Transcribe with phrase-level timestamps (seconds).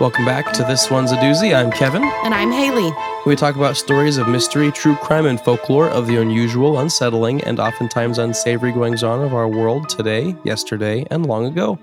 [0.00, 1.54] Welcome back to This One's a Doozy.
[1.54, 2.02] I'm Kevin.
[2.24, 2.90] And I'm Haley.
[3.26, 7.60] We talk about stories of mystery, true crime, and folklore of the unusual, unsettling, and
[7.60, 11.78] oftentimes unsavory goings on of our world today, yesterday, and long ago.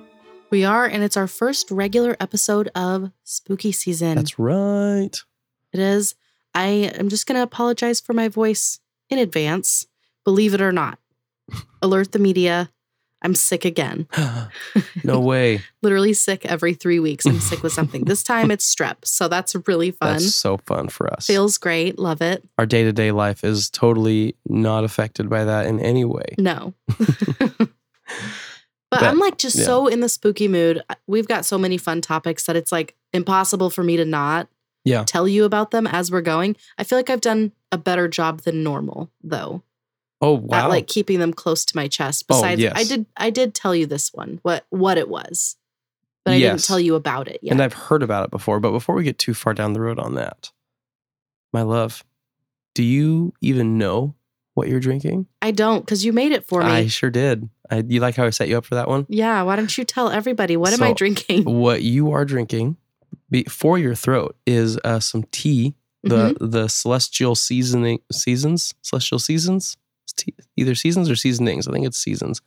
[0.49, 4.15] We are, and it's our first regular episode of spooky season.
[4.15, 5.15] That's right.
[5.71, 6.15] It is.
[6.55, 8.79] I am just going to apologize for my voice
[9.11, 9.85] in advance.
[10.23, 10.97] Believe it or not.
[11.83, 12.71] Alert the media.
[13.21, 14.07] I'm sick again.
[15.03, 15.61] no way.
[15.81, 17.25] Literally sick every three weeks.
[17.25, 18.05] I'm sick with something.
[18.05, 18.97] this time it's strep.
[19.05, 20.13] So that's really fun.
[20.13, 21.25] That's so fun for us.
[21.25, 21.97] Feels great.
[21.97, 22.43] Love it.
[22.57, 26.35] Our day to day life is totally not affected by that in any way.
[26.37, 26.73] No.
[28.89, 29.65] But, I'm like just yeah.
[29.65, 30.81] so in the spooky mood.
[31.07, 34.47] We've got so many fun topics that it's like impossible for me to not
[34.85, 35.03] Yeah.
[35.05, 36.55] tell you about them as we're going.
[36.77, 39.61] I feel like I've done a better job than normal though
[40.19, 40.65] Oh, wow.
[40.65, 42.25] at like keeping them close to my chest.
[42.29, 45.55] Oh, Besides, I did I did tell you this one what what it was,
[46.25, 47.51] but I didn't tell you about it yet.
[47.51, 49.99] And I've heard about it before, but before we get too far down the road
[49.99, 50.51] on that,
[51.53, 52.03] my love,
[52.73, 54.15] do you even know
[54.55, 55.27] what you're drinking?
[55.41, 56.71] I don't because you made it for me.
[56.71, 57.49] I sure did.
[57.69, 59.05] I, you like how I set you up for that one?
[59.09, 61.43] yeah, why don't you tell everybody what am I drinking?
[61.43, 62.77] What you are drinking
[63.29, 66.51] be, for your throat is uh, some tea, the Mhm.
[66.51, 69.75] the celestial seasoning seasons, celestial seasons,
[70.17, 71.67] tea, either seasons or seasonings.
[71.67, 72.41] I think it's seasons.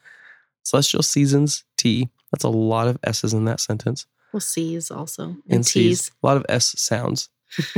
[0.62, 2.08] Celestial seasons tea.
[2.30, 4.06] That's a lot of s's in that sentence.
[4.32, 6.10] Well, C's also and, and C's.
[6.22, 7.28] A lot of S sounds.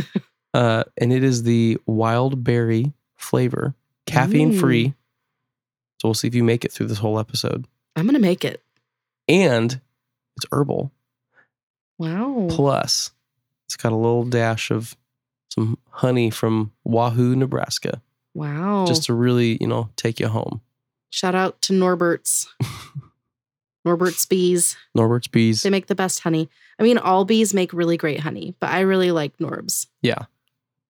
[0.54, 3.74] uh, and it is the wild berry flavor,
[4.06, 4.94] caffeine free.
[6.00, 7.66] So we'll see if you make it through this whole episode.
[7.96, 8.62] I'm gonna make it.
[9.28, 9.80] And
[10.36, 10.92] it's herbal.
[11.98, 12.48] Wow.
[12.50, 13.12] Plus,
[13.66, 14.96] it's got a little dash of
[15.48, 18.02] some honey from Wahoo, Nebraska,
[18.34, 18.86] Wow.
[18.86, 20.60] just to really, you know, take you home.
[21.10, 22.48] Shout out to Norbert's.
[23.84, 24.76] Norbert's bees.
[24.94, 25.62] Norbert's bees.
[25.62, 26.48] They make the best honey.
[26.78, 29.88] I mean, all bees make really great honey, but I really like Norb's.
[30.02, 30.26] Yeah,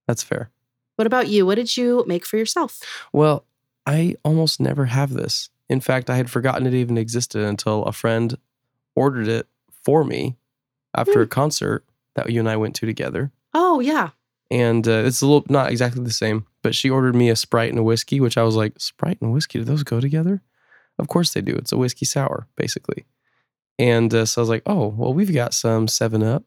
[0.06, 0.50] that's fair.
[0.96, 1.46] What about you?
[1.46, 2.80] What did you make for yourself?
[3.12, 3.46] Well,
[3.86, 5.48] I almost never have this.
[5.68, 8.36] In fact, I had forgotten it even existed until a friend
[8.94, 9.46] ordered it
[9.84, 10.36] for me
[10.94, 11.20] after Hmm.
[11.22, 13.32] a concert that you and I went to together.
[13.54, 14.10] Oh, yeah.
[14.50, 17.70] And uh, it's a little not exactly the same, but she ordered me a Sprite
[17.70, 20.42] and a whiskey, which I was like, Sprite and whiskey, do those go together?
[20.98, 21.54] Of course they do.
[21.54, 23.06] It's a whiskey sour, basically.
[23.78, 26.44] And uh, so I was like, oh, well, we've got some 7 Up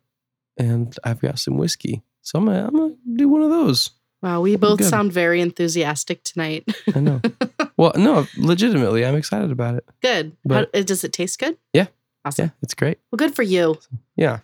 [0.57, 2.03] and I've got some whiskey.
[2.21, 3.91] So I'm going to do one of those.
[4.21, 4.41] Wow.
[4.41, 6.67] We both sound very enthusiastic tonight.
[6.95, 7.21] I know.
[7.77, 9.85] well, no, legitimately, I'm excited about it.
[10.01, 10.35] good.
[10.45, 11.57] But- How, uh, does it taste good?
[11.73, 11.87] Yeah.
[12.23, 12.45] Awesome.
[12.45, 12.97] Yeah, it's great.
[13.11, 13.77] Well, good for you.
[14.15, 14.39] Yeah,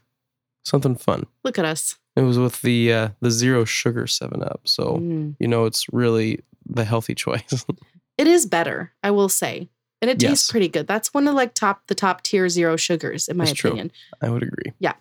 [0.64, 1.26] something fun.
[1.44, 1.98] Look at us.
[2.16, 5.36] It was with the uh, the zero sugar Seven Up, so Mm.
[5.40, 7.66] you know it's really the healthy choice.
[8.18, 9.70] It is better, I will say.
[10.00, 10.32] And it Yes.
[10.32, 10.86] tastes pretty good.
[10.86, 13.72] That's one of like top the top tier zero sugars, in my That's true.
[13.72, 13.92] opinion.
[14.22, 14.74] I would agree.
[14.80, 14.94] Yeah.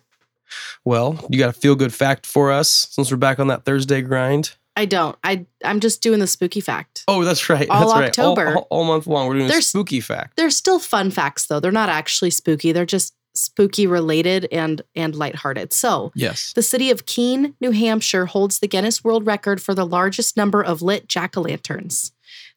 [0.85, 4.01] Well, you got a feel good fact for us since we're back on that Thursday
[4.01, 4.55] grind.
[4.75, 5.15] I don't.
[5.23, 7.03] I I'm just doing the spooky fact.
[7.07, 7.69] Oh, that's right.
[7.69, 8.07] All that's right.
[8.09, 8.55] October.
[8.55, 10.37] All, all month long, we're doing There's- spooky fact.
[10.37, 11.59] They're still fun facts though.
[11.59, 12.71] They're not actually spooky.
[12.71, 15.73] They're just spooky related and and lighthearted.
[15.73, 16.53] So, Yes.
[16.53, 20.61] the city of Keene, New Hampshire holds the Guinness World Record for the largest number
[20.61, 22.11] of lit jack-o'-lanterns.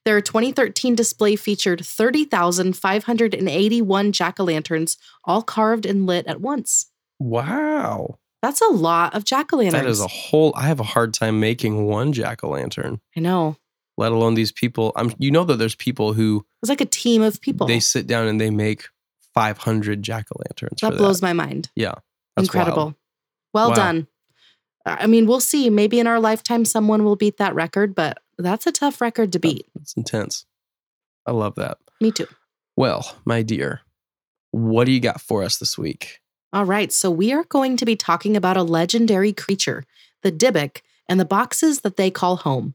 [0.05, 1.84] Their 2013 display featured
[2.84, 6.87] 30,581 jack-o'-lanterns all carved and lit at once.
[7.19, 8.19] Wow.
[8.43, 9.71] That's a lot of jack-o'-lanterns.
[9.72, 10.53] That is a whole.
[10.56, 13.56] I have a hard time making one jack o' lantern, I know.
[13.97, 14.93] let alone these people.
[14.97, 15.12] I'm.
[15.19, 17.66] You know that there's people who It's like a team of people.
[17.66, 18.84] they sit down and they make
[19.34, 20.81] 500 jack o' lanterns.
[20.81, 21.71] that blows my mind.
[21.75, 21.95] Yeah.
[22.36, 22.77] That's Incredible.
[22.84, 22.95] wild.
[23.53, 23.75] Well Wow.
[23.75, 24.07] done.
[24.86, 25.71] I mean, we'll see.
[25.71, 29.39] Maybe in our lifetime, someone will beat that record, but that's a tough record to
[29.39, 29.66] beat.
[29.81, 30.45] It's intense.
[31.27, 31.78] I love that.
[32.01, 32.27] Me too.
[32.77, 33.81] Well, my dear,
[34.51, 36.21] what do you got for us this week?
[36.53, 36.92] All right.
[36.92, 39.84] So we are going to be talking about a legendary creature,
[40.22, 42.75] the Dybbuk, and the boxes that they call home.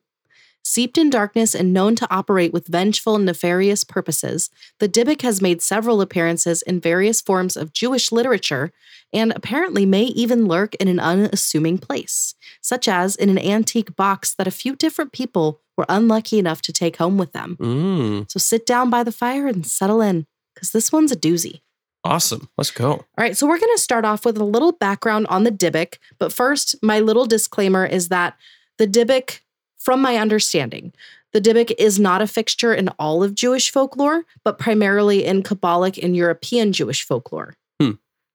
[0.69, 5.63] Seeped in darkness and known to operate with vengeful, nefarious purposes, the Dybbuk has made
[5.63, 8.71] several appearances in various forms of Jewish literature
[9.11, 14.35] and apparently may even lurk in an unassuming place, such as in an antique box
[14.35, 17.57] that a few different people were unlucky enough to take home with them.
[17.59, 21.61] Mm, So sit down by the fire and settle in, because this one's a doozy.
[22.03, 22.47] awesome.
[22.59, 22.91] Let's go.
[22.91, 25.97] All right, so we're going to start off with a little background on the Dybbuk.
[26.19, 28.37] But first, my little disclaimer is that
[28.77, 29.39] the Dybbuk,
[29.79, 30.93] from my understanding,
[31.33, 36.01] the Dybbuk is not a fixture in all of Jewish folklore, but primarily in Kabbalic
[36.03, 37.55] and European Jewish folklore.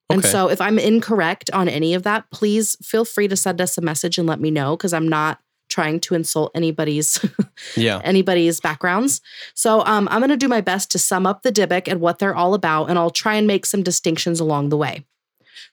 [0.07, 0.29] And Okay.
[0.29, 3.81] so if I'm incorrect on any of that, please feel free to send us a
[3.81, 7.19] message and let me know because I'm not trying to insult anybody's
[7.75, 8.01] Yeah.
[8.03, 9.19] anybody's backgrounds.
[9.55, 12.19] So um, I'm going to do my best to sum up the Dybbuk and what
[12.19, 15.05] they're all about, and I'll try and make some distinctions along the way.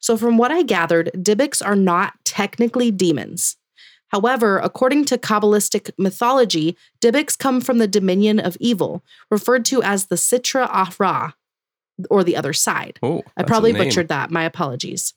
[0.00, 3.58] So, from what I gathered, Dybbuks are not technically demons.
[4.12, 10.06] However, according to Kabbalistic mythology, Dybbuks come from the dominion of evil, referred to as
[10.06, 11.34] the Sitra Ahra,
[12.10, 12.98] or the other side.
[13.02, 14.30] Oh, I probably butchered that.
[14.30, 15.14] My apologies.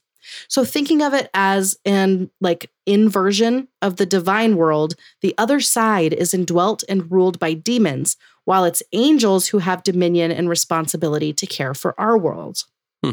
[0.48, 6.12] So thinking of it as an like inversion of the divine world, the other side
[6.12, 11.46] is indwelt and ruled by demons, while it's angels who have dominion and responsibility to
[11.46, 12.64] care for our world.
[13.04, 13.12] Hmm.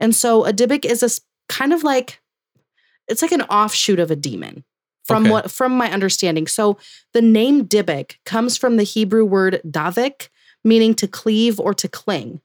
[0.00, 1.10] And so a Dybbuk is a
[1.52, 2.20] kind of like
[3.06, 4.64] it's like an offshoot of a demon.
[5.08, 5.32] From Okay.
[5.32, 6.46] what from my understanding.
[6.46, 6.78] So
[7.14, 10.28] the name Dybbuk comes from the Hebrew word davik,
[10.62, 12.40] meaning to cleave or to cling.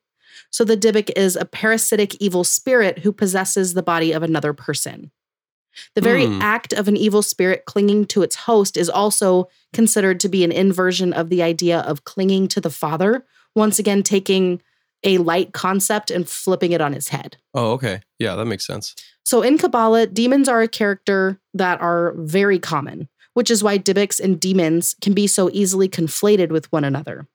[0.49, 5.11] So the Dybbuk is a parasitic evil spirit who possesses the body of another person.
[5.95, 6.39] The very Hmm.
[6.41, 10.51] act of an evil spirit clinging to its host is also considered to be an
[10.51, 13.25] inversion of the idea of clinging to the Father,
[13.55, 14.61] once again taking
[15.03, 17.37] a light concept and flipping it on its head.
[17.53, 18.01] Oh, okay.
[18.19, 18.95] Yeah, that makes sense.
[19.23, 24.19] So in Kabbalah, demons are a character that are very common, which is why Dybbuks
[24.19, 27.27] and demons can be so easily conflated with one another.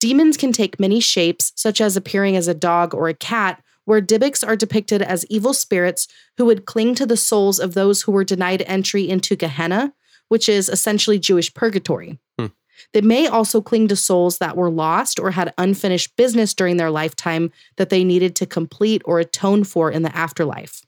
[0.00, 4.00] Demons can take many shapes, such as appearing as a dog or a cat, where
[4.00, 8.12] Dybbuks are depicted as evil spirits who would cling to the souls of those who
[8.12, 9.94] were denied entry into Gehenna,
[10.28, 12.18] which is essentially Jewish purgatory.
[12.38, 12.46] Hmm.
[12.92, 16.90] They may also cling to souls that were lost or had unfinished business during their
[16.90, 20.82] lifetime that they needed to complete or atone for in the afterlife.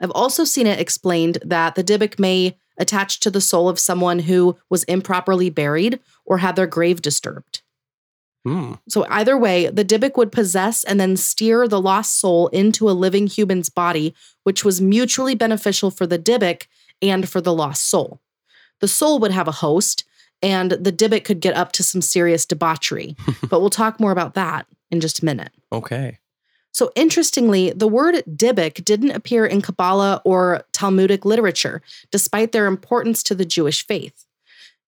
[0.00, 4.20] I've also seen it explained that the Dybbuk may attach to the soul of someone
[4.20, 7.62] who was improperly buried or had their grave disturbed.
[8.44, 8.74] Hmm.
[8.88, 12.92] So, either way, the Dybbuk would possess and then steer the lost soul into a
[12.92, 14.14] living human's body,
[14.44, 16.66] which was mutually beneficial for the Dybbuk
[17.02, 18.20] and for the lost soul.
[18.80, 20.04] The soul would have a host,
[20.42, 23.16] and the Dybbuk could get up to some serious debauchery.
[23.48, 25.52] but we'll talk more about that in just a minute.
[25.72, 26.18] Okay.
[26.72, 31.80] So, interestingly, the word Dybbuk didn't appear in Kabbalah or Talmudic literature,
[32.10, 34.26] despite their importance to the Jewish faith.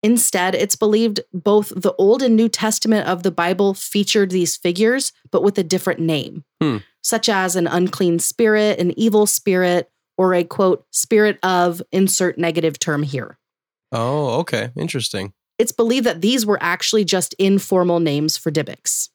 [0.04, 5.12] Instead, it's believed both the Old and New Testament of the Bible featured these figures,
[5.32, 6.78] but with a different name, Hmm.
[7.02, 12.78] such as an unclean spirit, an evil spirit, or a quote, spirit of insert negative
[12.80, 13.40] term here.
[13.92, 14.70] Oh, okay.
[14.78, 15.34] Interesting.
[15.57, 19.09] It's believed that these were actually just informal names for Dybbuks.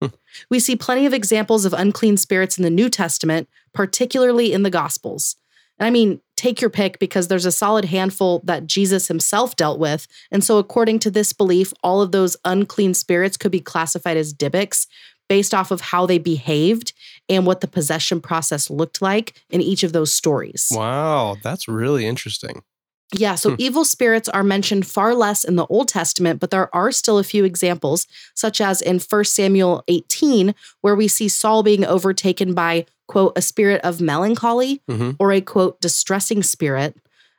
[0.00, 0.08] Hmm.
[0.48, 4.70] We see plenty of examples of unclean spirits in the New Testament, particularly in the
[4.70, 5.36] Gospels.
[5.78, 9.78] And I mean, take your pick because there's a solid handful that Jesus himself dealt
[9.78, 10.06] with.
[10.30, 14.34] And so, according to this belief, all of those unclean spirits could be classified as
[14.34, 14.86] Dybbuks
[15.28, 16.92] based off of how they behaved
[17.28, 20.68] and what the possession process looked like in each of those stories.
[20.72, 22.62] Wow, that's really interesting.
[23.12, 23.56] Yeah, so Hmm.
[23.58, 27.24] evil spirits are mentioned far less in the Old Testament, but there are still a
[27.24, 32.86] few examples, such as in 1 Samuel 18, where we see Saul being overtaken by,
[33.08, 35.16] quote, a spirit of melancholy Mhm.
[35.18, 36.96] or a, quote, distressing spirit.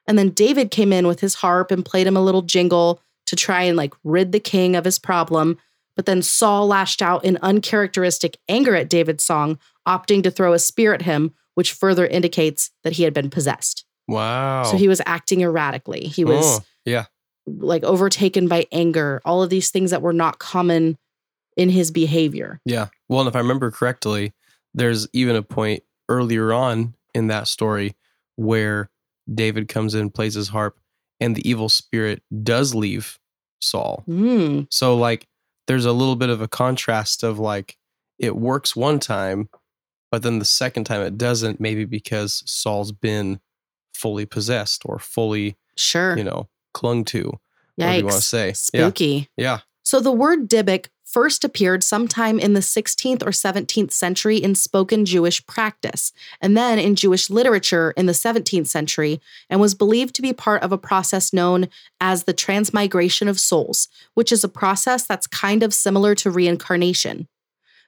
[0.08, 3.36] And then David came in with his harp and played him a little jingle to
[3.38, 5.58] try and like rid the king of his problem.
[5.96, 10.60] But then Saul lashed out in uncharacteristic anger at David's song, opting to throw a
[10.60, 13.86] spear at him, which further indicates that he had been possessed.
[14.08, 14.64] Wow.
[14.64, 16.02] So he was acting erratically.
[16.02, 17.06] He was Oh, yeah.
[17.48, 20.98] like overtaken by anger, all of these things that were not common
[21.58, 22.60] in his behavior.
[22.66, 22.88] Yeah.
[23.10, 24.34] Well, and if I remember correctly,
[24.74, 27.96] there's even a point earlier on in that story
[28.36, 28.90] where
[29.34, 30.80] David comes in, plays his harp,
[31.20, 33.20] and the evil spirit does leave
[33.62, 34.04] Saul.
[34.10, 35.28] Mm, So, like,
[35.68, 37.78] there's a little bit of a contrast of like,
[38.18, 39.50] it works one time,
[40.12, 43.40] but then the second time it doesn't, maybe because Saul's been
[44.02, 46.18] fully possessed or fully, sure.
[46.18, 47.40] you know, clung to.
[47.76, 48.54] whatever you want to say.
[48.54, 49.30] Spooky.
[49.38, 49.44] Yeah.
[49.46, 49.60] Yeah.
[49.84, 55.06] So the word Dybbuk first appeared sometime in the 16th or 17th century in spoken
[55.06, 60.22] Jewish practice, and then in Jewish literature in the 17th century, and was believed to
[60.22, 61.68] be part of a process known
[62.00, 67.28] as the transmigration of souls, which is a process that's kind of similar to reincarnation.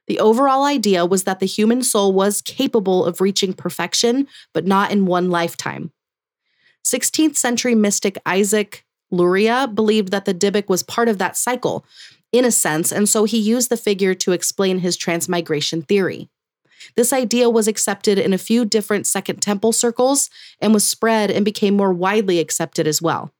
[0.07, 4.91] The overall idea was that the human soul was capable of reaching perfection, but not
[4.91, 5.92] in one lifetime.
[6.85, 11.85] 16th century mystic Isaac Luria believed that the Dybbuk was part of that cycle,
[12.31, 16.29] in a sense, and so he used the figure to explain his transmigration theory.
[16.95, 21.45] This idea was accepted in a few different Second Temple circles and was spread and
[21.45, 23.31] became more widely accepted as well.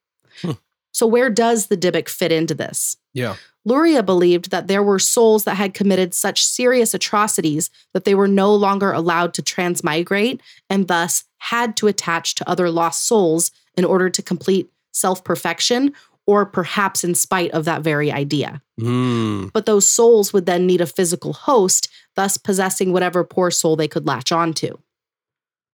[0.41, 0.51] Hmm.
[0.91, 2.97] So, where does the Dybbuk fit into this?
[3.13, 3.35] Yeah.
[3.65, 8.27] Luria believed that there were souls that had committed such serious atrocities that they were
[8.27, 13.85] no longer allowed to transmigrate and thus had to attach to other lost souls in
[13.85, 15.93] order to complete self perfection,
[16.25, 18.61] or perhaps in spite of that very idea.
[18.79, 19.51] Mm.
[19.51, 23.87] But those souls would then need a physical host, thus possessing whatever poor soul they
[23.87, 24.77] could latch onto.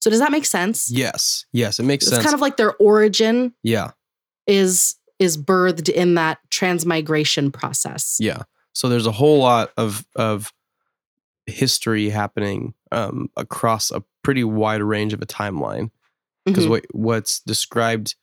[0.01, 0.91] So does that make sense?
[0.91, 1.45] Yes.
[1.51, 1.79] Yes.
[1.79, 2.23] It makes It's sense.
[2.23, 3.91] kind of like their origin yeah.
[4.45, 8.17] is is birthed in that transmigration process.
[8.19, 8.43] Yeah.
[8.73, 10.51] So there's a whole lot of of
[11.45, 15.91] history happening um, across a pretty wide range of a timeline.
[16.45, 16.69] Because Mhm.
[16.69, 18.15] what what's described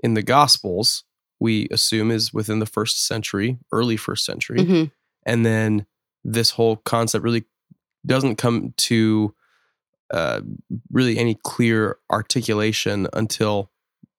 [0.00, 1.04] in the Gospels,
[1.40, 4.90] we assume is within the first century, early first century, Mhm.
[5.26, 5.86] and then
[6.24, 7.44] this whole concept really
[8.06, 9.34] doesn't come to
[10.12, 10.42] uh,
[10.92, 13.70] really any clear articulation until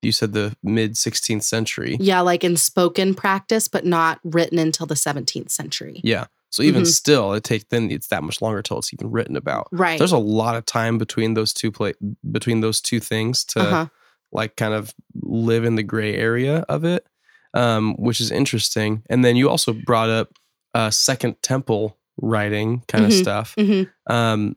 [0.01, 1.97] you said the mid 16th century.
[1.99, 6.01] Yeah, like in spoken practice, but not written until the 17th century.
[6.03, 6.25] Yeah.
[6.51, 6.87] So even Mhm.
[6.87, 9.67] still, it takes then it's that much longer till it's even written about.
[9.71, 9.97] Right.
[9.97, 11.93] There's a lot of time between those two play
[12.31, 13.85] between those two things to uh-huh.
[14.31, 17.05] like kind of live in the gray area of it,
[17.53, 19.03] um, which is interesting.
[19.09, 20.33] And then you also brought up
[20.73, 23.21] uh, Second Temple writing kind of Mhm.
[23.21, 24.55] stuff, hmm um,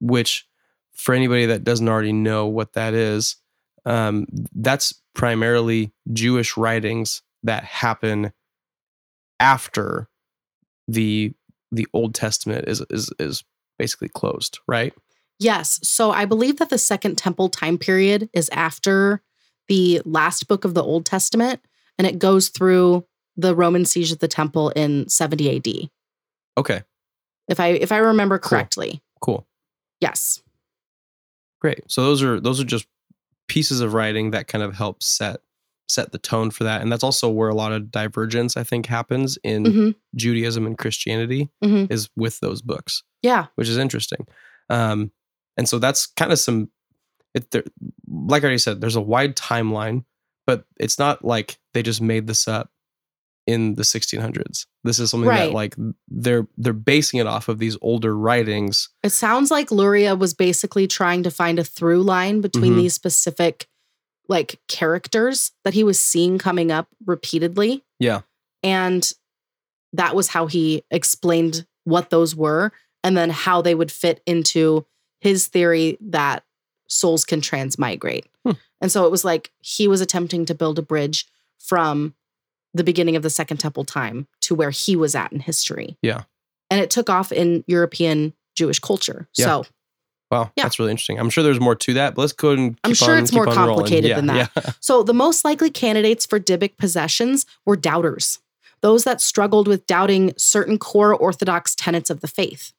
[0.00, 0.46] which
[0.92, 3.36] for anybody that doesn't already know what that is,
[3.86, 8.32] um, that's primarily Jewish writings that happen
[9.40, 10.08] after
[10.88, 11.32] the
[11.72, 13.44] the Old Testament is is is
[13.78, 14.92] basically closed, right?
[15.38, 15.78] Yes.
[15.82, 19.22] So I believe that the Second Temple time period is after
[19.68, 21.60] the last book of the Old Testament,
[21.98, 23.04] and it goes through
[23.36, 25.90] the Roman siege of the temple in 70 AD.
[26.58, 26.82] Okay,
[27.48, 28.48] If I if I remember Cool.
[28.50, 29.02] correctly.
[29.20, 29.46] cool.
[30.00, 30.40] Yes.
[31.60, 31.80] Great.
[31.88, 32.86] So those are those are just
[33.48, 35.40] pieces of writing that kind of help set
[35.88, 38.86] set the tone for that, and that's also where a lot of divergence I think
[38.86, 41.90] happens in hmm Judaism and Christianity Mhm.
[41.92, 43.46] is with those books, Yeah.
[43.54, 44.26] which is interesting.
[44.68, 45.12] Um,
[45.56, 46.70] and so that's kind of some.
[47.34, 47.62] It there,
[48.08, 50.04] like I already said, there's a wide timeline,
[50.46, 52.70] but it's not like they just made this up
[53.46, 54.66] in the 1600s.
[54.84, 55.46] This is something Right.
[55.46, 55.74] that like
[56.08, 58.88] they're they're basing it off of these older writings.
[59.02, 62.76] It sounds like Luria was basically trying to find a through line between Mhm.
[62.76, 63.68] these specific
[64.28, 67.84] like characters that he was seeing coming up repeatedly.
[68.00, 68.22] Yeah.
[68.64, 69.08] And
[69.92, 72.72] that was how he explained what those were
[73.04, 74.84] and then how they would fit into
[75.20, 76.44] his theory that
[76.88, 78.26] souls can transmigrate.
[78.44, 78.52] Hmm.
[78.80, 81.26] And so it was like he was attempting to build a bridge
[81.58, 82.14] from
[82.76, 85.96] the beginning of the Second Temple time to where he was at in history.
[86.02, 86.22] Yeah.
[86.70, 89.28] And it took off in European Jewish culture.
[89.36, 89.44] Yeah.
[89.46, 89.64] So
[90.30, 90.64] Wow, Yeah.
[90.64, 91.20] that's really interesting.
[91.20, 92.78] I'm sure there's more to that, but let's go ahead and.
[92.82, 93.76] I'm sure on- it's more keep on rolling.
[93.84, 94.50] complicated Yeah, than that.
[94.56, 94.72] Yeah.
[94.80, 98.40] So, the most likely candidates for Dybbuk possessions were doubters,
[98.80, 102.72] those that struggled with doubting certain core Orthodox tenets of the faith.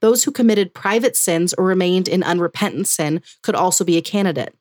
[0.00, 4.54] Those who committed private sins or remained in unrepentant sin could also be a candidate.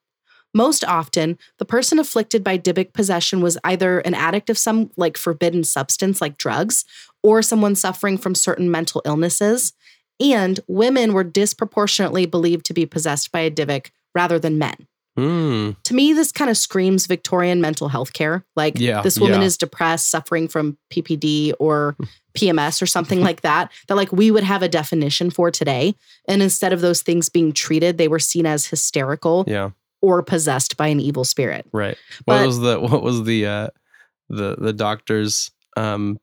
[0.54, 5.18] Most often, the person afflicted by Dybbuk possession was either an addict of some like
[5.18, 6.86] forbidden substance like drugs
[7.24, 9.74] or someone suffering from certain mental illnesses.
[10.20, 14.88] And women were disproportionately believed to be possessed by a Dybbuk rather than men
[15.18, 15.72] Hmm.
[15.84, 19.48] to me this kind of screams victorian mental health care like Yeah, this woman yeah.
[19.48, 21.98] is depressed suffering from ppd or
[22.38, 25.96] pms or something like that that like we would have a definition for today
[26.30, 29.72] and instead of those things being treated they were seen as hysterical Yeah.
[30.02, 31.98] Or possessed by an evil spirit Right.
[32.26, 33.68] What But- was the what was the uh
[34.30, 36.20] the the doctor's um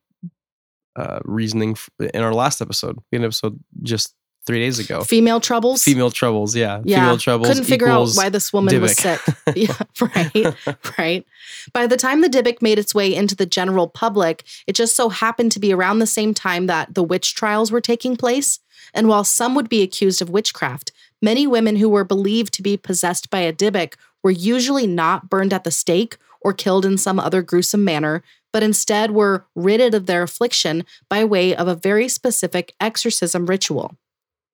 [0.95, 2.97] uh reasoning f- in our last episode?
[3.11, 4.13] We had an episode just
[4.45, 5.03] three days ago.
[5.03, 6.79] female troubles Female troubles, yeah.
[6.85, 7.47] yeah Female troubles.
[7.49, 9.19] couldn't figure out why this woman was sick
[9.57, 9.75] yeah
[10.15, 10.55] right
[10.97, 11.25] right
[11.73, 15.09] by the time the Dybbuk made its way into the general public it just so
[15.09, 18.59] happened to be around the same time that the witch trials were taking place
[18.93, 22.77] and while some would be accused of witchcraft many women who were believed to be
[22.77, 27.19] possessed by a Dybbuk were usually not burned at the stake or killed in some
[27.19, 32.07] other gruesome manner but instead were ridded of their affliction by way of a very
[32.07, 33.95] specific exorcism ritual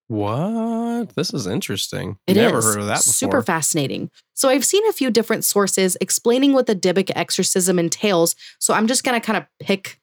[0.08, 1.16] What?
[1.16, 2.18] This is interesting.
[2.28, 3.14] It Never is heard of that before.
[3.14, 4.10] Super fascinating.
[4.34, 8.36] So I've seen a few different sources explaining what the Dybbuk exorcism entails.
[8.60, 10.00] So I'm just going to kind of pick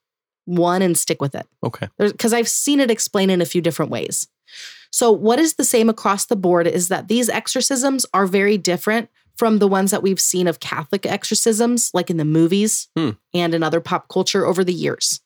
[0.46, 1.88] one and stick with it Okay.
[1.98, 4.26] because I've seen it explained in a few different ways.
[4.90, 9.08] So what is the same across the board is that these exorcisms are very different
[9.36, 13.10] from the ones that we've seen of Catholic exorcisms, like in the movies Hmm.
[13.32, 15.20] and in other pop culture over the years.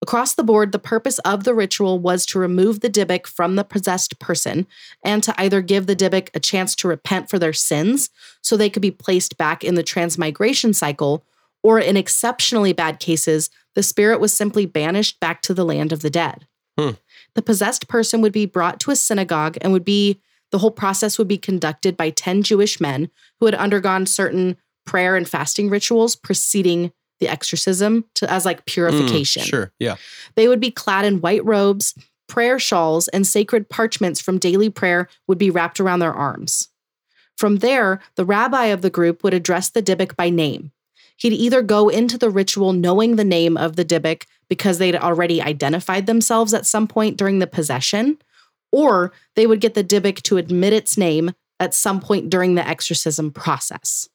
[0.00, 3.62] Across the board, the purpose of the ritual was to remove the Dybbuk from the
[3.62, 4.66] possessed person
[5.04, 8.70] and to either give the Dybbuk a chance to repent for their sins so they
[8.70, 11.24] could be placed back in the transmigration cycle,
[11.62, 16.02] or in exceptionally bad cases, the spirit was simply banished back to the land of
[16.02, 16.46] the dead.
[16.76, 16.92] Hmm.
[17.34, 20.20] The possessed person would be brought to a synagogue and would be
[20.50, 23.10] the whole process would be conducted by 10 Jewish men
[23.40, 28.66] who had undergone certain prayer and fasting rituals preceding the exorcism to, as like Mm,
[28.66, 29.42] purification.
[29.44, 29.72] sure.
[29.78, 29.96] Yeah.
[30.34, 31.94] They would be clad in white robes,
[32.28, 36.68] prayer shawls, and sacred parchments from daily prayer would be wrapped around their arms.
[37.38, 40.72] From there, the rabbi of the group would address the Dybbuk by name.
[41.22, 45.40] He'd either go into the ritual knowing the name of the Dybbuk because they'd already
[45.40, 48.18] identified themselves at some point during the possession,
[48.72, 52.66] or they would get the Dybbuk to admit its name at some point during the
[52.66, 54.08] exorcism process.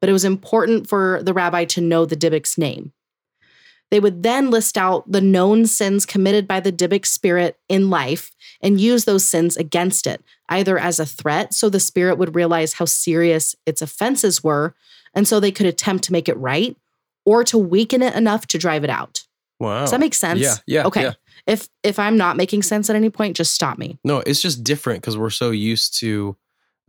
[0.00, 2.92] But it was important for the rabbi to know the Dybbuk's name.
[3.90, 8.32] They would then list out the known sins committed by the Dybbuk spirit in life
[8.60, 12.74] and use those sins against it, either as a threat so the spirit would realize
[12.74, 14.74] how serious its offenses were
[15.14, 16.76] and so they could attempt to make it right,
[17.24, 19.24] or to weaken it enough to drive it out.
[19.58, 19.80] Wow.
[19.80, 20.40] Does that make sense?
[20.40, 20.54] Yeah.
[20.66, 20.86] Yeah.
[20.86, 21.02] Okay.
[21.02, 21.12] yeah.
[21.46, 23.98] If if I'm not making sense at any point, just stop me.
[24.04, 26.36] No, it's just different because we're so used to,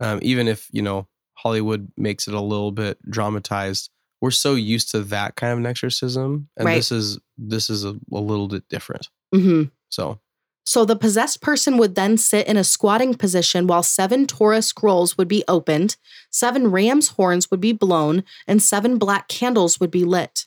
[0.00, 4.90] um, even if you know Hollywood makes it a little bit dramatized, we're so used
[4.92, 6.76] to that kind of an exorcism, and Right.
[6.76, 9.08] this is this is a, a little bit different.
[9.34, 10.20] hmm So
[10.64, 15.18] So the possessed person would then sit in a squatting position while seven Torah scrolls
[15.18, 15.96] would be opened,
[16.30, 20.46] seven ram's horns would be blown, and seven black candles would be lit.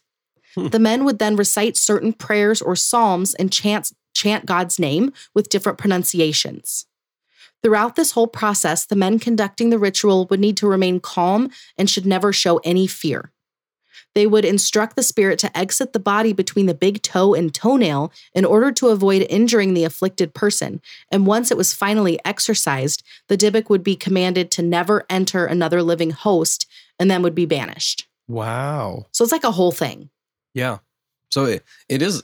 [0.56, 0.68] Hmm.
[0.68, 5.50] The men would then recite certain prayers or psalms and chant, chant God's name with
[5.50, 6.86] different pronunciations.
[7.62, 11.90] Throughout this whole process, the men conducting the ritual would need to remain calm and
[11.90, 13.32] should never show any fear.
[14.16, 18.12] They would instruct the spirit to exit the body between the big toe and toenail
[18.34, 20.82] in order to avoid injuring the afflicted person.
[21.12, 25.84] And once it was finally exorcised, the Dybbuk would be commanded to never enter another
[25.84, 26.66] living host
[26.98, 28.08] and then would be banished.
[28.28, 30.10] wow, So it's like a whole thing.
[30.54, 30.78] yeah.
[31.30, 32.24] So it, it is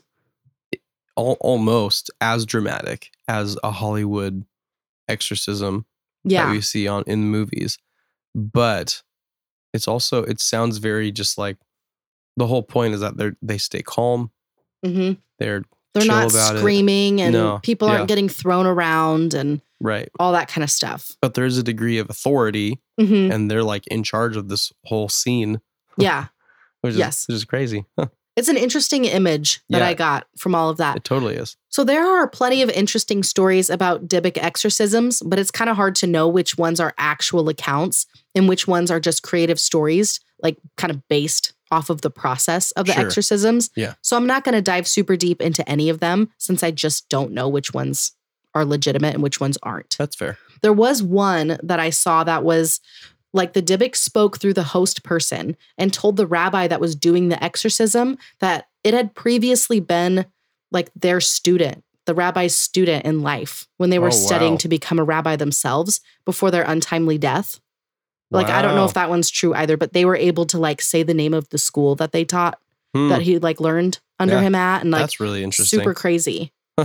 [1.18, 4.46] al- almost as dramatic as a Hollywood
[5.10, 5.86] exorcism
[6.46, 7.78] that we see on in the movies,
[8.34, 9.02] but
[9.74, 11.58] it's also it sounds very just like
[12.38, 14.32] the whole point is that they they stay calm.
[14.84, 15.64] hmm They're
[15.94, 16.60] They're not about it.
[16.60, 17.60] screaming and No.
[17.64, 17.96] people Yeah.
[17.96, 21.12] aren't getting thrown around and right, all that kind of stuff.
[21.22, 25.10] but there's a degree of authority, hmm and they're like in charge of this whole
[25.10, 25.60] scene,
[25.98, 26.28] Yeah.
[26.82, 27.22] which Yes.
[27.24, 27.86] is which is crazy.
[28.38, 29.88] It's an interesting image that Yeah.
[29.90, 30.96] I got from all of that.
[30.96, 31.58] it totally is.
[31.68, 35.96] So there are plenty of interesting stories about Dybbuk exorcisms, but it's kind of hard
[35.96, 40.56] to know which ones are actual accounts and which ones are just creative stories, like
[40.78, 43.06] kind of based off of the process of the Sure.
[43.06, 43.70] exorcisms.
[43.76, 43.94] Yeah.
[44.02, 47.08] So I'm not going to dive super deep into any of them since I just
[47.10, 48.12] don't know which ones
[48.54, 49.96] are legitimate and which ones aren't.
[49.98, 50.38] That's fair.
[50.62, 52.82] There was one that I saw that was
[53.34, 57.30] like the Dybbuk spoke through the host person and told the rabbi that was doing
[57.30, 60.26] the exorcism that it had previously been
[60.70, 64.58] like their student, the rabbi's student in life when they were Oh, studying wow.
[64.58, 67.61] to become a rabbi themselves before their untimely death.
[68.32, 70.82] Like I don't know if that one's true either, but they were able to like
[70.82, 72.58] say the name of the school that they taught
[72.94, 74.42] Hmm, that he like learned under Yeah.
[74.42, 75.80] him at and like that's really interesting.
[75.80, 76.52] super crazy.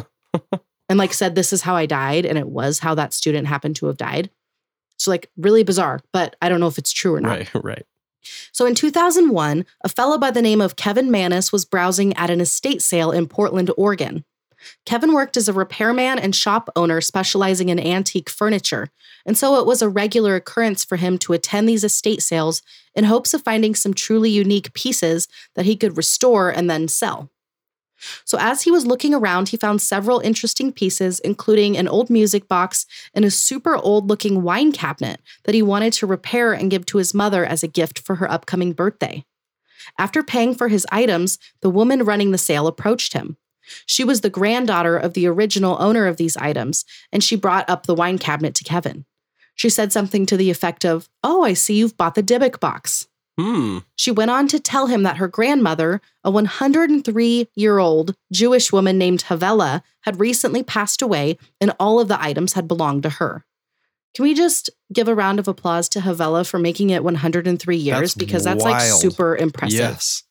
[0.89, 2.25] and like said, this is how I died.
[2.27, 4.31] And it was how that student happened to have died.
[4.99, 7.31] So, like, really bizarre, but I don't know if it's true or not.
[7.31, 7.87] Right, right.
[8.53, 12.41] So, in 2001, a fellow by the name of Kevin Mannis was browsing at an
[12.41, 14.25] estate sale in Portland, Oregon.
[14.85, 18.91] Kevin worked as a repairman and shop owner specializing in antique furniture,
[19.25, 22.63] and so it was a regular occurrence for him to attend these estate sales
[22.95, 27.31] in hopes of finding some truly unique pieces that he could restore and then sell.
[28.25, 32.47] So, as he was looking around, he found several interesting pieces, including an old music
[32.47, 36.85] box and a super old looking wine cabinet that he wanted to repair and give
[36.87, 39.25] to his mother as a gift for her upcoming birthday.
[39.99, 43.37] After paying for his items, the woman running the sale approached him.
[43.87, 47.87] She was the granddaughter of the original owner of these items, and she brought up
[47.87, 49.05] the wine cabinet to Kevin.
[49.55, 53.09] She said something to the effect of, Oh, I see you've bought the Dybbuk box.
[53.39, 53.79] Hmm.
[53.97, 58.97] She went on to tell him that her grandmother, a 103 year old Jewish woman
[58.97, 63.45] named Havela, had recently passed away and all of the items had belonged to her.
[64.15, 68.01] Can we just give a round of applause to Havela for making it 103 years?
[68.01, 69.79] That's because that's like super impressive.
[69.79, 70.23] Yes.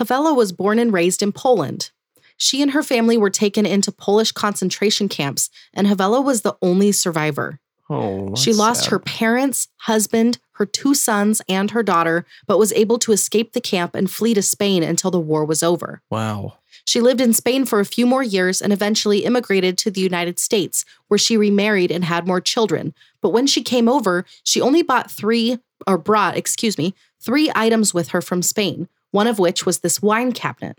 [0.00, 1.92] Havela was born and raised in Poland.
[2.38, 6.92] She and her family were taken into Polish concentration camps, and Havela was the only
[6.92, 7.60] survivor.
[7.90, 8.90] Oh, She lost sad.
[8.90, 13.60] her parents, husband, her two sons, and her daughter, but was able to escape the
[13.60, 16.00] camp and flee to Spain until the war was over.
[16.10, 16.58] Wow.
[16.84, 20.38] She lived in Spain for a few more years and eventually immigrated to the United
[20.38, 22.94] States, where she remarried and had more children.
[23.20, 27.92] But when she came over, she only bought three, or brought, excuse me, three items
[27.92, 30.78] with her from Spain, one of which was this wine cabinet.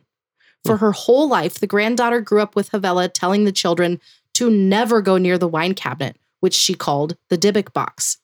[0.65, 3.99] For her whole life, the granddaughter grew up with Havela telling the children
[4.33, 8.17] to never go near the wine cabinet, which she called the Dybbuk box.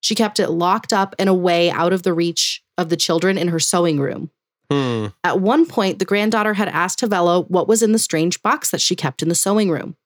[0.00, 3.48] She kept it locked up and away out of the reach of the children in
[3.48, 4.30] her sewing room.
[4.70, 5.06] Hmm.
[5.22, 8.80] At one point, the granddaughter had asked Havela what was in the strange box that
[8.80, 9.96] she kept in the sewing room.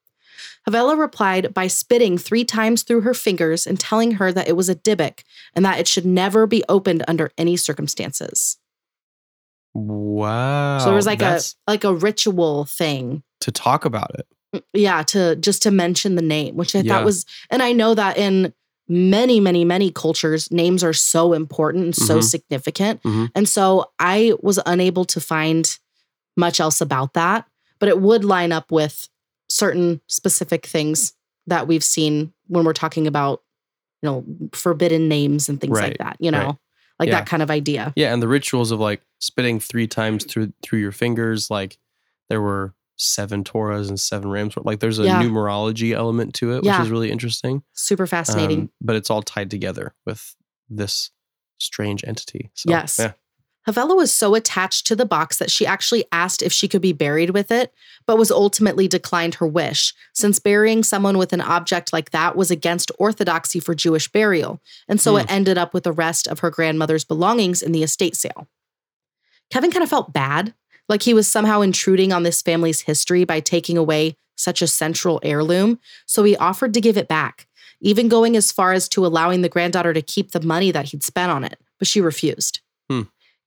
[0.69, 4.69] Havela replied by spitting three times through her fingers and telling her that it was
[4.69, 8.59] a Dybbuk and that it should never be opened under any circumstances.
[9.75, 10.79] Wow.
[10.81, 13.23] so there was like a like a ritual thing.
[13.41, 14.63] to talk about it.
[14.75, 16.95] Yeah, to just to mention the name, which I Yeah.
[16.97, 18.53] thought was and I know that in
[18.89, 22.25] many, many, many cultures, names are so important and so Mhm.
[22.25, 23.01] significant.
[23.05, 23.31] Mhm.
[23.37, 25.79] And so I was unable to find
[26.37, 27.47] much else about that,
[27.79, 29.09] but it would line up with
[29.49, 31.15] certain specific things
[31.47, 33.43] that we've seen when we're talking about,
[34.03, 36.57] you know, forbidden names and things like that, you know, right.
[37.01, 37.17] Like Yeah.
[37.17, 37.93] that kind of idea.
[37.97, 41.79] Yeah, and the rituals of like spitting three times through through your fingers, like
[42.29, 44.55] there were seven Torahs and seven rams.
[44.63, 45.23] Like there's a Yeah.
[45.23, 46.79] numerology element to it, Yeah.
[46.79, 47.63] which is really interesting.
[47.73, 48.61] Super fascinating.
[48.61, 50.37] Um, but it's all tied together with
[50.69, 51.11] this
[51.59, 52.51] strange entity.
[52.55, 52.99] So, Yes.
[52.99, 53.13] Yeah.
[53.71, 56.93] Havela was so attached to the box that she actually asked if she could be
[56.93, 57.73] buried with it,
[58.07, 62.51] but was ultimately declined her wish, since burying someone with an object like that was
[62.51, 64.61] against orthodoxy for Jewish burial.
[64.89, 65.19] And so Hmm.
[65.21, 68.49] it ended up with the rest of her grandmother's belongings in the estate sale.
[69.51, 70.55] Kevin kind of felt bad,
[70.89, 75.21] like he was somehow intruding on this family's history by taking away such a central
[75.23, 77.47] heirloom, so he offered to give it back,
[77.81, 81.03] even going as far as to allowing the granddaughter to keep the money that he'd
[81.03, 82.61] spent on it, but she refused.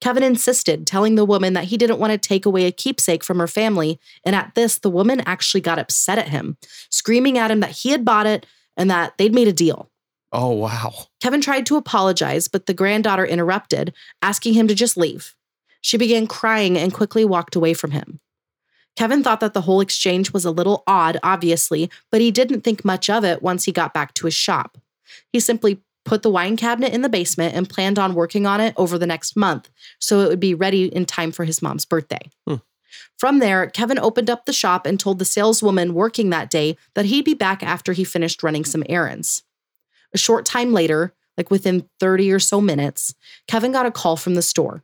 [0.02, 3.40] Kevin insisted, telling the woman that he didn't want to take away a keepsake from
[3.40, 4.00] her family.
[4.26, 6.58] And at this, the woman actually got upset at him,
[6.90, 9.90] screaming at him that he had bought it and that they'd made a deal.
[10.34, 10.94] Oh wow.
[11.22, 15.36] Kevin tried to apologize, but the granddaughter interrupted, asking him to just leave.
[15.80, 18.20] She began crying and quickly walked away from him.
[18.96, 22.86] Kevin thought that the whole exchange was a little odd, obviously, but he didn't think
[22.86, 24.78] much of it once he got back to his shop.
[25.32, 28.74] He simply put the wine cabinet in the basement and planned on working on it
[28.78, 32.30] over the next month so it would be ready in time for his mom's birthday.
[32.48, 32.56] Hmm.
[33.18, 37.06] From there, Kevin opened up the shop and told the saleswoman working that day that
[37.06, 39.44] he'd be back after he finished running some errands.
[40.14, 43.16] A short time later, like within 30 or so minutes,
[43.48, 44.84] Kevin got a call from the store.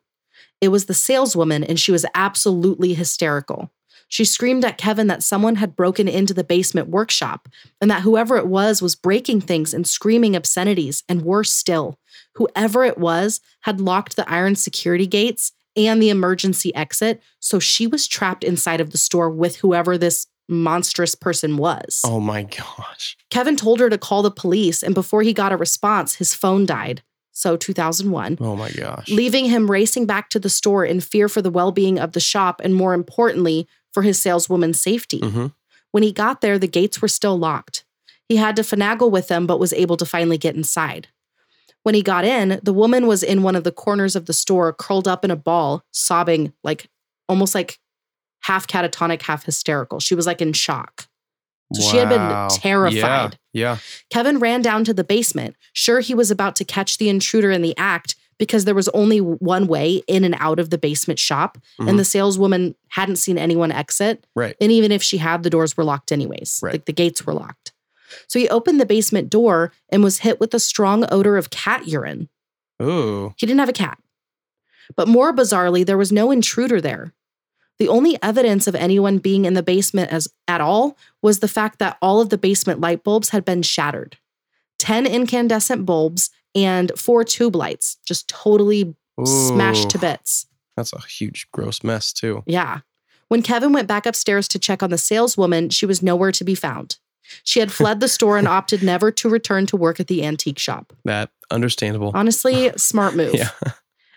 [0.62, 3.72] It was the saleswoman, and she was absolutely hysterical.
[4.10, 7.48] She screamed at Kevin that someone had broken into the basement workshop
[7.80, 11.98] and that whoever it was was breaking things and screaming obscenities, and worse still,
[12.36, 17.86] whoever it was had locked the iron security gates and the emergency exit, so she
[17.88, 22.02] was trapped inside of the store with whoever this monstrous person was.
[22.04, 23.16] Oh my gosh.
[23.30, 26.66] Kevin told her to call the police, and before he got a response, his phone
[26.66, 27.04] died.
[27.32, 29.08] So 2001, Oh my gosh.
[29.10, 32.20] leaving him racing back to the store in fear for the well being of the
[32.20, 35.20] shop and, more importantly, for his saleswoman's safety.
[35.20, 35.48] hmm
[35.92, 37.84] When he got there, the gates were still locked.
[38.28, 41.08] He had to finagle with them, but was able to finally get inside.
[41.84, 44.72] When he got in, the woman was in one of the corners of the store,
[44.74, 46.90] curled up in a ball, sobbing like
[47.28, 47.80] almost like
[48.42, 50.00] half catatonic, half hysterical.
[50.00, 51.08] She was like in shock.
[51.74, 53.38] So she had been terrified.
[53.54, 53.78] Yeah.
[54.10, 57.62] Kevin ran down to the basement, sure he was about to catch the intruder in
[57.62, 61.58] the act because there was only one way in and out of the basement shop,
[61.80, 61.90] Mhm.
[61.90, 64.26] and the saleswoman hadn't seen anyone exit.
[64.36, 64.56] Right.
[64.60, 66.60] And even if she had, the doors were locked anyways.
[66.64, 66.74] Right.
[66.76, 67.74] Like the gates were locked.
[68.28, 71.88] So he opened the basement door and was hit with a strong odor of cat
[71.88, 72.30] urine.
[72.82, 73.34] Ooh.
[73.38, 74.00] He didn't have a cat.
[74.96, 77.14] But more bizarrely, there was no intruder there.
[77.78, 81.78] The only evidence of anyone being in the basement as at all was the fact
[81.80, 84.18] that all of the basement light bulbs had been shattered.
[84.80, 90.48] 10 incandescent bulbs and four tube lights just totally smashed to bits.
[90.76, 92.44] That's a huge, gross mess too.
[92.46, 92.80] Yeah.
[93.28, 96.56] When Kevin went back upstairs to check on the saleswoman, she was nowhere to be
[96.56, 96.98] found.
[97.44, 100.58] She had fled the store and opted never to return to work at the antique
[100.58, 100.94] shop.
[101.06, 102.12] That understandable.
[102.14, 103.36] Honestly, smart move.
[103.36, 103.50] Yeah.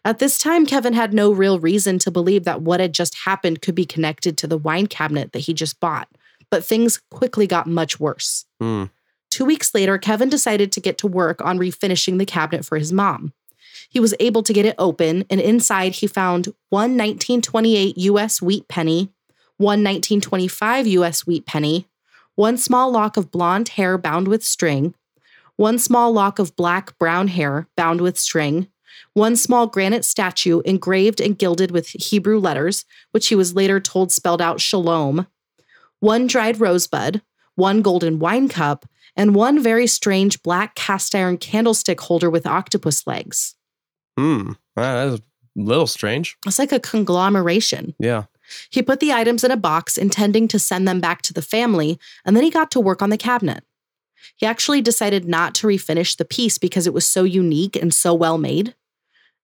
[0.05, 3.63] At this time, Kevin had no real reason to believe that what had just happened
[3.63, 6.09] could be connected to the wine cabinet that he just bought,
[6.51, 8.47] but things quickly got much worse.
[8.61, 8.85] Hmm.
[9.33, 12.93] Two weeks later, Kevin decided to get to work on refinishing the cabinet for his
[12.93, 13.33] mom.
[13.89, 18.69] He was able to get it open, and inside he found one 1928 US wheat
[18.69, 19.09] penny,
[19.57, 21.89] one 1925 US wheat penny,
[22.35, 24.95] one small lock of blonde hair bound with string,
[25.57, 28.69] one small lock of black brown hair bound with string,
[29.15, 34.13] one small granite statue engraved and gilded with Hebrew letters, which he was later told
[34.13, 35.27] spelled out shalom,
[36.01, 37.23] one dried rosebud,
[37.55, 38.85] one golden wine cup,
[39.17, 43.55] and one very strange black cast iron candlestick holder with octopus legs.
[44.19, 44.53] Hmm.
[44.77, 45.23] That is a
[45.57, 46.37] little strange.
[46.47, 47.95] It's like a conglomeration.
[47.99, 48.25] Yeah.
[48.71, 51.99] He put the items in a box, intending to send them back to the family,
[52.25, 53.65] and then he got to work on the cabinet.
[54.37, 58.15] He actually decided not to refinish the piece because it was so unique and so
[58.15, 58.75] well made.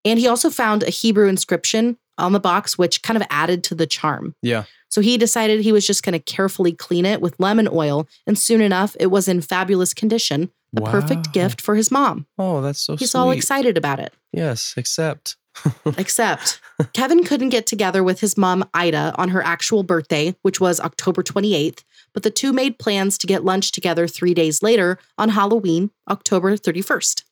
[0.04, 3.74] And he also found a Hebrew inscription on the box, which kind of added to
[3.74, 4.34] the charm.
[4.42, 4.64] Yeah.
[4.90, 8.08] So he decided he was just going to carefully clean it with lemon oil.
[8.26, 12.26] And soon enough, it was in fabulous condition, the perfect gift for his mom.
[12.38, 13.20] Oh, that's so He's sweet.
[13.20, 14.12] all excited about it.
[14.32, 15.36] Yes, except.
[15.98, 16.60] Except
[16.92, 21.20] Kevin couldn't get together with his mom, Ida, on her actual birthday, which was October
[21.22, 21.82] 28th,
[22.14, 26.56] but the two made plans to get lunch together three days later on Halloween, October
[26.56, 27.24] 31st.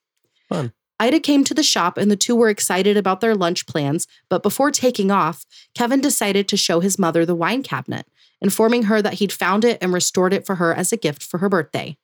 [0.48, 0.72] Fun.
[0.98, 4.42] Ida came to the shop and the two were excited about their lunch plans, but
[4.42, 8.06] before taking off, Kevin decided to show his mother the wine cabinet,
[8.40, 11.38] informing her that he'd found it and restored it for her as a gift for
[11.38, 11.96] her birthday.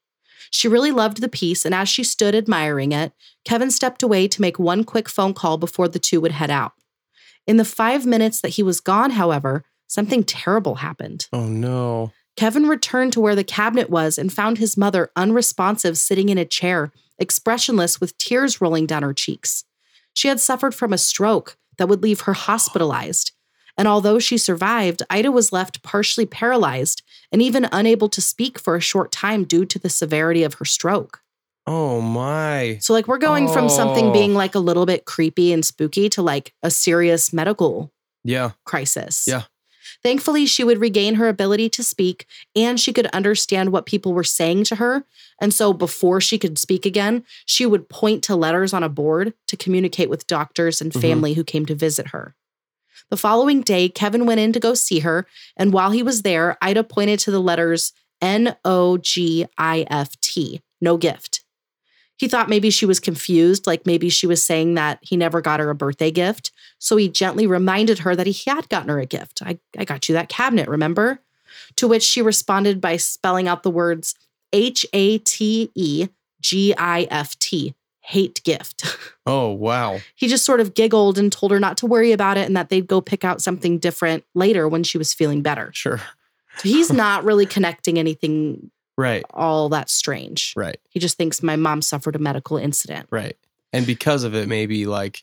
[0.50, 3.12] She really loved the piece, and as she stood admiring it,
[3.46, 6.72] Kevin stepped away to make one quick phone call before the two would head out.
[7.46, 11.28] In the five minutes that he was gone, however, something terrible happened.
[11.33, 12.12] Oh, no.
[12.37, 16.45] Kevin returned to where the cabinet was and found his mother unresponsive sitting in a
[16.45, 19.64] chair, expressionless with tears rolling down her cheeks.
[20.14, 23.33] She had suffered from a stroke that would leave her hospitalized.
[23.79, 28.77] And although she survived, Ida was left partially paralyzed and even unable to speak for
[28.77, 31.21] a short time due to the severity of her stroke.
[31.66, 32.79] Oh, my.
[32.83, 34.12] So, like, we're going from something Oh.
[34.12, 37.92] being like a little bit creepy and spooky to like a serious medical
[38.25, 38.51] Yeah.
[38.66, 39.25] crisis.
[39.27, 39.45] Yeah.
[40.03, 44.25] Thankfully, she would regain her ability to speak and she could understand what people were
[44.25, 45.05] saying to her.
[45.41, 49.35] And so, before she could speak again, she would point to letters on a board
[49.47, 51.01] to communicate with doctors and Mhm.
[51.01, 52.35] family who came to visit her.
[53.11, 55.27] The following day, Kevin went in to go see her.
[55.57, 60.19] And while he was there, Ida pointed to the letters N O G I F
[60.21, 61.41] T, no gift.
[62.22, 65.58] He thought maybe she was confused, like maybe she was saying that he never got
[65.58, 66.52] her a birthday gift.
[66.78, 69.42] So he gently reminded her that he had gotten her a gift.
[69.44, 71.18] I, I got you that cabinet, remember?
[71.74, 74.14] To which she responded by spelling out the words
[74.52, 78.85] H A T E G I F T, hate gift.
[79.26, 79.98] Oh, wow.
[80.14, 82.68] he just sort of giggled and told her not to worry about it and that
[82.68, 85.70] they'd go pick out something different later when she was feeling better.
[85.74, 85.98] Sure.
[86.58, 89.24] So he's not really connecting anything Right.
[89.31, 90.52] all that strange.
[90.57, 90.78] Right.
[90.90, 93.09] He just thinks my mom suffered a medical incident.
[93.11, 93.37] Right.
[93.72, 95.22] And because of it, maybe like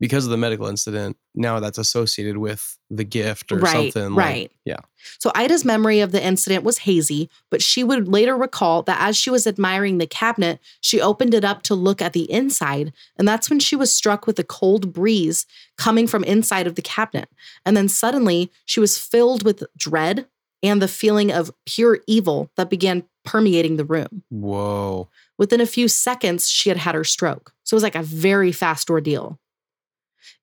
[0.00, 4.14] because of the medical incident, now that's associated with the gift or right, something.
[4.14, 4.52] like- right.
[4.64, 4.80] yeah.
[5.18, 9.16] So Ida's memory of the incident was hazy, but she would later recall that as
[9.16, 13.26] she was admiring the cabinet, she opened it up to look at the inside, and
[13.26, 15.46] that's when she was struck with a cold breeze
[15.78, 17.28] coming from inside of the cabinet.
[17.64, 20.26] And then suddenly, she was filled with dread
[20.64, 24.24] and the feeling of pure evil that began permeating the room.
[24.30, 25.08] Whoa.
[25.36, 27.52] Within a few seconds, she had had her stroke.
[27.64, 29.38] So it was like a very fast ordeal.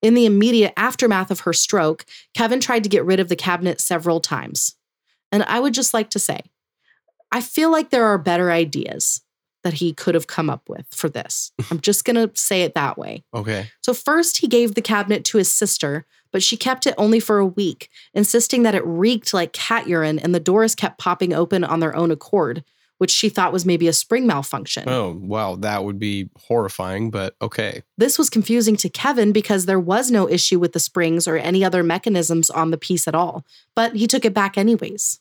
[0.02, 2.06] In the immediate aftermath of her stroke,
[2.36, 4.76] Kevin tried to get rid of the cabinet several times.
[5.32, 6.42] And I would just like to say,
[7.32, 9.22] I feel like there are better ideas
[9.64, 11.52] that he could have come up with for this.
[11.72, 13.24] I'm just going to say it that way.
[13.34, 13.70] Okay.
[13.82, 17.40] So, first, he gave the cabinet to his sister, but she kept it only for
[17.40, 21.64] a week, insisting that it reeked like cat urine and the doors kept popping open
[21.64, 22.64] on their own accord,
[22.98, 24.88] which she thought was maybe a spring malfunction.
[24.88, 25.56] Oh, wow.
[25.56, 27.82] That would be horrifying, but okay.
[27.98, 31.66] This was confusing to Kevin because there was no issue with the springs or any
[31.66, 33.44] other mechanisms on the piece at all,
[33.76, 35.20] but he took it back anyways.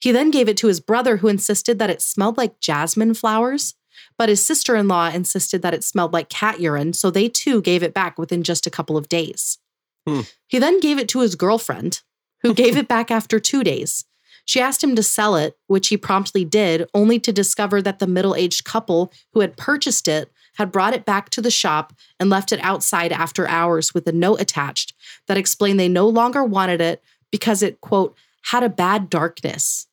[0.00, 3.74] He then gave it to his brother, who insisted that it smelled like jasmine flowers,
[4.18, 7.60] but his sister in law insisted that it smelled like cat urine, so they too
[7.62, 9.58] gave it back within just a couple of days.
[10.06, 10.20] Hmm.
[10.46, 12.02] He then gave it to his girlfriend,
[12.42, 14.04] who gave it back after two days.
[14.44, 18.06] She asked him to sell it, which he promptly did, only to discover that the
[18.06, 22.30] middle aged couple who had purchased it had brought it back to the shop and
[22.30, 24.92] left it outside after hours with a note attached
[25.26, 29.88] that explained they no longer wanted it because it, quote, had a bad darkness,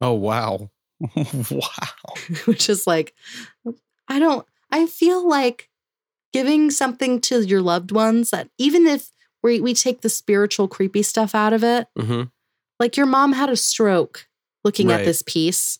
[0.00, 0.70] Oh, wow.
[1.50, 1.90] wow.
[2.44, 3.14] which is like,
[4.08, 5.70] I don't, I feel like
[6.32, 9.10] giving something to your loved ones that even if
[9.46, 12.24] we, we take the spiritual, creepy stuff out of it, hmm
[12.78, 14.28] like your mom had a stroke
[14.62, 15.78] looking at this piece.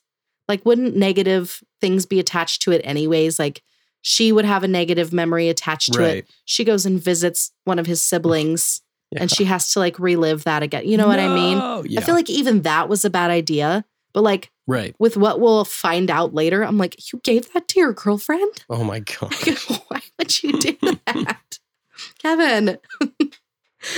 [0.48, 3.38] Like wouldn't negative things be attached to it anyways?
[3.38, 3.62] Like
[4.00, 6.16] she would have a negative memory attached to Right.
[6.18, 9.22] it she goes and visits one of his siblings Yeah.
[9.22, 10.88] and she has to like relive that again.
[10.88, 11.58] You know what i mean?
[11.86, 12.00] Yeah.
[12.00, 14.94] i feel like even that was a bad idea but like right.
[14.98, 18.64] with what we'll find out later i'm like you gave that to your girlfriend?
[18.70, 19.34] Oh, my God.
[19.88, 20.76] why would you do
[21.06, 21.58] that?
[22.22, 22.78] Kevin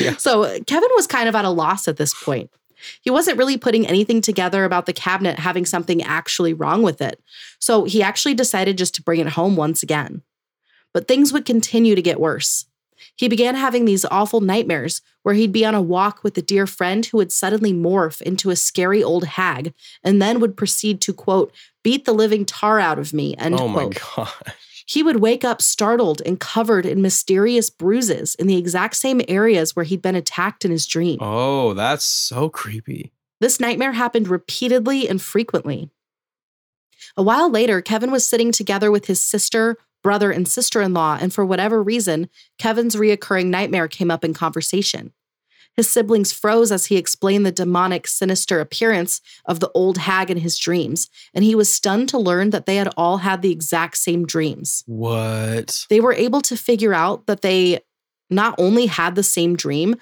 [0.01, 0.16] Yeah.
[0.16, 2.51] so kevin was kind of at a loss at this point
[3.01, 7.20] he wasn't really putting anything together about the cabinet having something actually wrong with it.
[7.59, 10.22] So he actually decided just to bring it home once again.
[10.94, 12.66] But things would continue to get worse.
[13.14, 16.66] He began having these awful nightmares where he'd be on a walk with a dear
[16.66, 21.12] friend who would suddenly morph into a scary old hag and then would proceed to,
[21.12, 21.53] quote,
[21.85, 24.29] beat the living tar out of me, end oh, my quote.
[24.88, 29.77] He would wake up startled and covered in mysterious bruises in the exact same areas
[29.77, 31.18] where he'd been attacked in his dream.
[31.20, 33.12] Oh, that's so creepy.
[33.38, 35.90] This nightmare happened repeatedly and frequently.
[37.18, 41.18] A while later, Kevin was sitting together with his sister, brother, and sister in law,
[41.20, 45.12] and for whatever reason, Kevin's reoccurring nightmare came up in conversation.
[45.78, 50.38] His siblings froze as he explained the demonic, sinister appearance of the old hag in
[50.38, 53.96] his dreams, and he was stunned to learn that they had all had the exact
[53.96, 54.82] same dreams.
[54.86, 55.86] What?
[55.88, 57.78] They were able to figure out that they
[58.28, 59.94] not only had the same dream,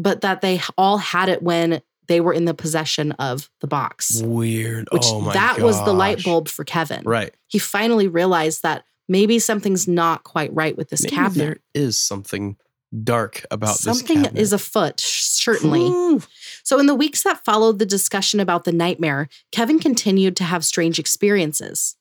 [0.00, 4.20] but that they all had it when they were in the possession of the box.
[4.20, 4.88] Weird.
[4.90, 7.04] Which oh my that was the light bulb for Kevin.
[7.04, 7.32] Right.
[7.46, 11.44] He finally realized that maybe something's not quite right with this Maybe cabinet.
[11.44, 12.56] there is something
[13.02, 15.80] dark about Something this is afoot, certainly.
[15.80, 16.22] Whew.
[16.62, 20.64] So, in the weeks that followed the discussion about the nightmare, Kevin continued to have
[20.64, 21.96] strange experiences.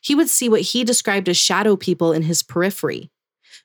[0.00, 3.10] He would see what he described as shadow people in his periphery.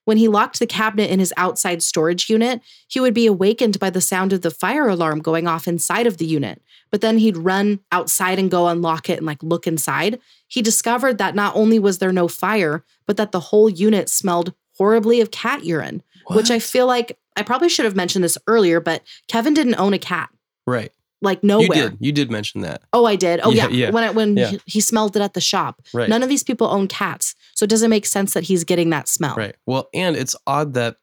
[0.05, 3.91] When he locked the cabinet in his outside storage unit, he would be awakened by
[3.91, 6.61] the sound of the fire alarm going off inside of the unit.
[6.89, 10.19] But then he'd run outside and go unlock it and like look inside.
[10.47, 14.53] He discovered that not only was there no fire, but that the whole unit smelled
[14.77, 18.79] horribly of cat urine, which I feel like I probably should have mentioned this earlier,
[18.79, 20.29] but Kevin didn't own a cat
[20.67, 20.91] Right.
[21.21, 21.67] like nowhere.
[21.67, 21.97] You did.
[21.99, 22.81] You did mention that.
[22.93, 23.39] Oh, I did.
[23.43, 23.85] Oh, Yeah, yeah.
[23.87, 24.47] yeah, When I, when yeah.
[24.51, 25.81] he, he smelled it at the shop.
[25.93, 26.09] Right.
[26.09, 29.07] None of these people own cats, so it doesn't make sense that he's getting that
[29.07, 29.35] smell.
[29.35, 29.55] Right.
[29.65, 30.97] Well, and it's odd that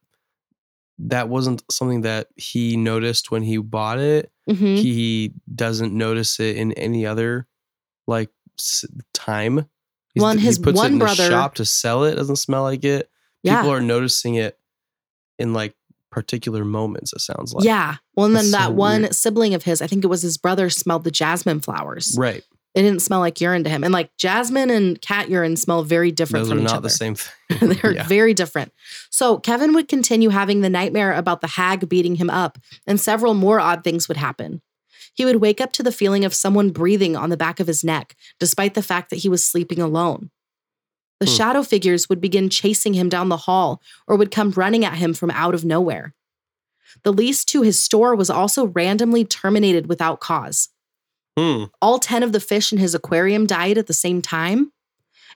[1.00, 4.33] that wasn't something that he noticed when he bought it.
[4.50, 4.78] Mhm.
[4.78, 7.46] He doesn't notice it in any other
[8.07, 9.66] like s- time.
[10.14, 12.16] He's- Well, his he puts it one in brother- the shop to sell it.
[12.16, 13.09] Doesn't smell like it.
[13.44, 13.59] Yeah.
[13.61, 14.59] People are noticing it
[15.38, 15.74] in like
[16.11, 17.12] particular moments.
[17.12, 17.64] It sounds like.
[17.64, 17.96] yeah.
[18.16, 19.14] Well, and then that so one weird.
[19.14, 22.14] sibling of his, I think it was his brother, smelled the jasmine flowers.
[22.18, 22.42] Right.
[22.74, 23.83] It didn't smell like urine to him.
[23.83, 26.83] And like jasmine and cat urine smell very different Those are from each not other.
[26.83, 27.68] the same thing.
[27.70, 28.07] They're Yeah.
[28.07, 28.72] very different.
[29.11, 33.35] So Kevin would continue having the nightmare about the hag beating him up, and several
[33.35, 34.62] more odd things would happen.
[35.14, 37.83] He would wake up to the feeling of someone breathing on the back of his
[37.83, 40.31] neck, despite the fact that he was sleeping alone.
[41.20, 41.33] The Hmm.
[41.37, 45.14] shadow figures would begin chasing him down the hall or would come running at him
[45.14, 46.14] from out of nowhere.
[47.02, 50.68] The lease to his store was also randomly terminated without cause.
[51.37, 51.64] Hmm.
[51.83, 54.72] All 10 of the fish in his aquarium died at the same time.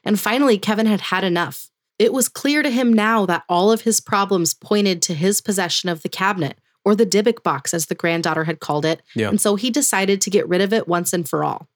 [0.03, 1.69] And finally, Kevin had had enough.
[1.99, 5.87] It was clear to him now that all of his problems pointed to his possession
[5.89, 9.01] of the cabinet, or the Dybbuk box, as the granddaughter had called it.
[9.15, 9.29] Yeah.
[9.29, 11.69] And so he decided to get rid of it once and for all.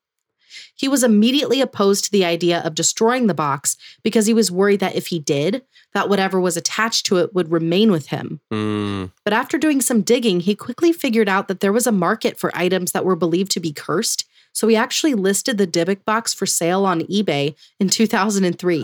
[0.76, 4.80] He was immediately opposed to the idea of destroying the box because he was worried
[4.80, 8.40] that if he did, that whatever was attached to it would remain with him.
[8.52, 9.06] Hmm.
[9.24, 12.56] But after doing some digging, he quickly figured out that there was a market for
[12.56, 14.26] items that were believed to be cursed.
[14.54, 18.84] So he actually listed the Dybbuk box for sale on eBay in 2003.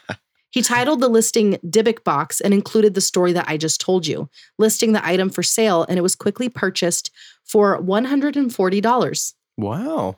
[0.50, 4.28] he titled the listing Dybbuk box and included the story that I just told you,
[4.58, 7.10] listing the item for sale, and it was quickly purchased
[7.44, 9.34] for $140.
[9.58, 10.16] wow.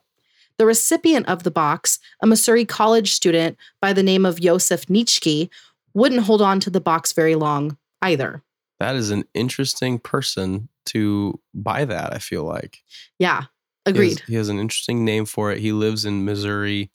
[0.58, 5.48] The recipient of the box, a Missouri college student by the name of Yosef Nitschke,
[5.94, 8.42] wouldn't hold on to the box very long either.
[8.80, 12.12] That is an interesting person to buy that.
[12.12, 12.82] I feel like.
[13.18, 14.22] Yeah, He has- agreed.
[14.26, 15.58] He has, an interesting name for it.
[15.60, 16.90] He lives in Missouri.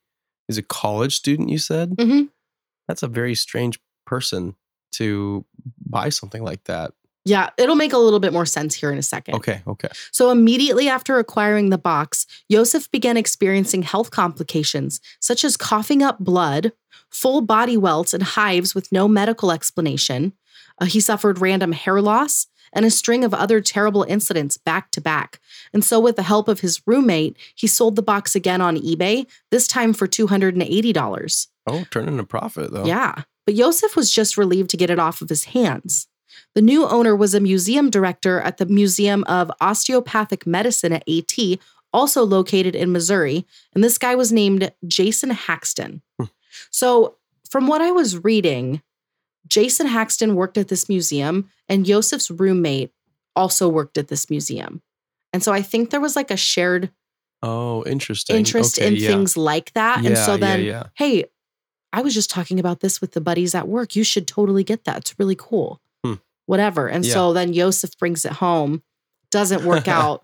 [0.48, 1.94] He's a college student, you said?
[2.00, 2.24] hmm
[2.88, 4.56] That's a very strange person
[4.94, 5.46] to
[5.86, 6.94] buy something like that.
[7.28, 9.36] Yeah, it'll make a little bit more sense here in a second.
[9.36, 9.90] Okay, okay.
[10.12, 16.20] So, immediately after acquiring the box, Yosef began experiencing health complications such as coughing up
[16.20, 16.72] blood,
[17.12, 20.34] full body welts, and hives with no medical explanation.
[20.80, 25.02] Uh, he suffered random hair loss and a string of other terrible incidents back to
[25.02, 25.42] back.
[25.74, 29.26] And so, with the help of his roommate, he sold the box again on eBay,
[29.52, 31.48] this time for $280.
[31.68, 32.86] Oh, turning a profit though.
[32.86, 33.24] Yeah.
[33.46, 36.08] But Yosef was just relieved to get it off of his hands.
[36.58, 41.60] The new owner was a museum director at the Museum of Osteopathic Medicine at AT,
[41.94, 43.46] also located in Missouri.
[43.76, 46.02] And this guy was named Jason Haxton.
[46.18, 46.26] Hmm.
[46.72, 48.82] So, from what I was reading,
[49.48, 52.92] Jason Haxton worked at this museum, and Yosef's roommate
[53.36, 54.82] also worked at this museum.
[55.34, 56.90] And so I think there was like a shared
[57.44, 58.36] Oh, interesting.
[58.36, 59.10] interest Okay, in yeah.
[59.10, 59.98] things like that.
[59.98, 60.84] and Yeah, so yeah, then, yeah.
[60.96, 61.26] hey,
[61.94, 63.96] I was just talking about this with the buddies at work.
[63.96, 64.98] You should totally get that.
[64.98, 65.80] It's really cool.
[66.48, 66.88] Whatever.
[66.88, 67.14] And Yeah.
[67.14, 68.82] so then Yosef brings it home,
[69.30, 70.24] doesn't work out.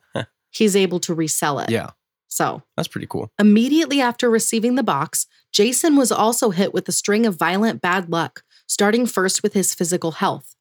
[0.50, 1.70] He's able to resell it.
[1.70, 1.92] Yeah,
[2.28, 3.32] So that's pretty cool.
[3.40, 8.10] immediately after receiving the box, Jason was also hit with a string of violent bad
[8.10, 10.56] luck, starting first with his physical health.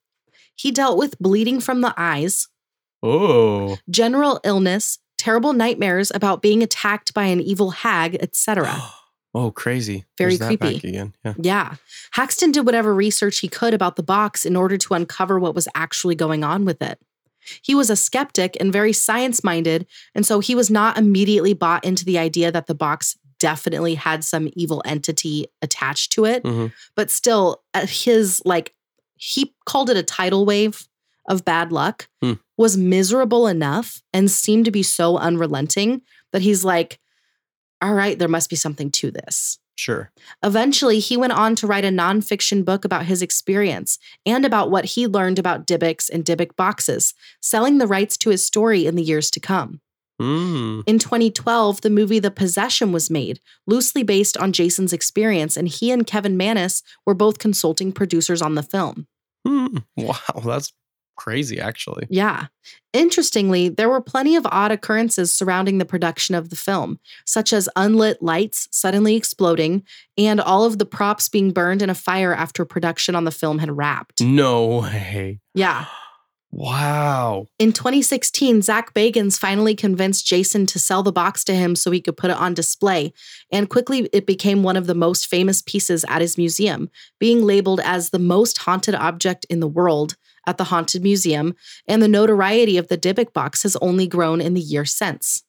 [0.55, 2.47] He dealt with bleeding from the eyes,
[3.01, 8.81] Oh, general illness, terrible nightmares about being attacked by an evil hag, etc.
[9.35, 10.05] Oh, crazy.
[10.17, 10.73] Very There's that creepy.
[10.75, 11.15] back again.
[11.25, 11.33] Yeah.
[11.39, 11.75] Yeah.
[12.11, 15.67] Haxton did whatever research he could about the box in order to uncover what was
[15.73, 16.99] actually going on with it.
[17.61, 21.83] He was a skeptic and very science minded, and so he was not immediately bought
[21.83, 26.43] into the idea that the box definitely had some evil entity attached to it.
[26.43, 26.71] Mhm.
[26.95, 28.73] But still, his like,
[29.17, 30.87] he called it a tidal wave
[31.27, 32.33] of bad luck, Hmm.
[32.57, 36.99] was miserable enough and seemed to be so unrelenting that he's like,
[37.83, 39.59] all right, there must be something to this.
[39.75, 40.11] Sure.
[40.43, 44.85] Eventually, he went on to write a nonfiction book about his experience and about what
[44.85, 49.03] he learned about Dybbuk's and Dybbuk boxes, selling the rights to his story in the
[49.03, 49.81] years to come.
[50.21, 50.83] Mm.
[50.85, 55.91] In 2012, the movie The Possession was made, loosely based on Jason's experience, and he
[55.91, 59.07] and Kevin Mannis were both consulting producers on the film.
[59.45, 59.77] Hmm.
[59.97, 60.41] Wow.
[60.45, 60.71] That's
[61.15, 62.07] crazy, actually.
[62.09, 62.47] Yeah.
[62.93, 67.69] Interestingly, there were plenty of odd occurrences surrounding the production of the film, such as
[67.75, 69.83] unlit lights suddenly exploding
[70.17, 73.59] and all of the props being burned in a fire after production on the film
[73.59, 74.21] had wrapped.
[74.21, 75.39] No way.
[75.55, 75.85] Yeah.
[76.55, 77.47] Wow.
[77.57, 81.99] In 2016, Zach Bagans finally convinced Jason to sell the box to him so he
[81.99, 83.11] could put it on display,
[83.51, 87.79] and quickly it became one of the most famous pieces at his museum, being labeled
[87.83, 91.55] as the most haunted object in the world at the Haunted Museum,
[91.87, 95.43] and the notoriety of the Dybbuk box has only grown in the year since.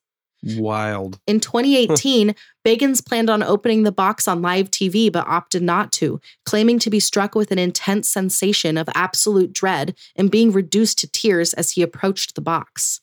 [0.45, 1.18] Wild.
[1.26, 2.34] In 2018,
[2.64, 6.90] Bagans planned on opening the box on live TV but opted not to, claiming to
[6.90, 11.72] be struck with an intense sensation of absolute dread and being reduced to tears as
[11.72, 13.01] he approached the box.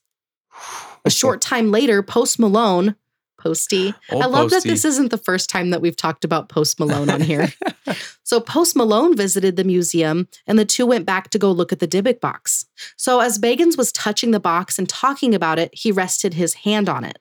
[1.05, 2.95] A short time later, Post Malone,
[3.39, 6.79] Posty, Old I love that this isn't the first time that we've talked about Post
[6.79, 7.47] Malone on here.
[8.23, 11.79] so Post Malone visited the museum and the two went back to go look at
[11.79, 12.65] the Dybbuk box.
[12.97, 16.87] So as Bagans was touching the box and talking about it, he rested his hand
[16.87, 17.17] on it.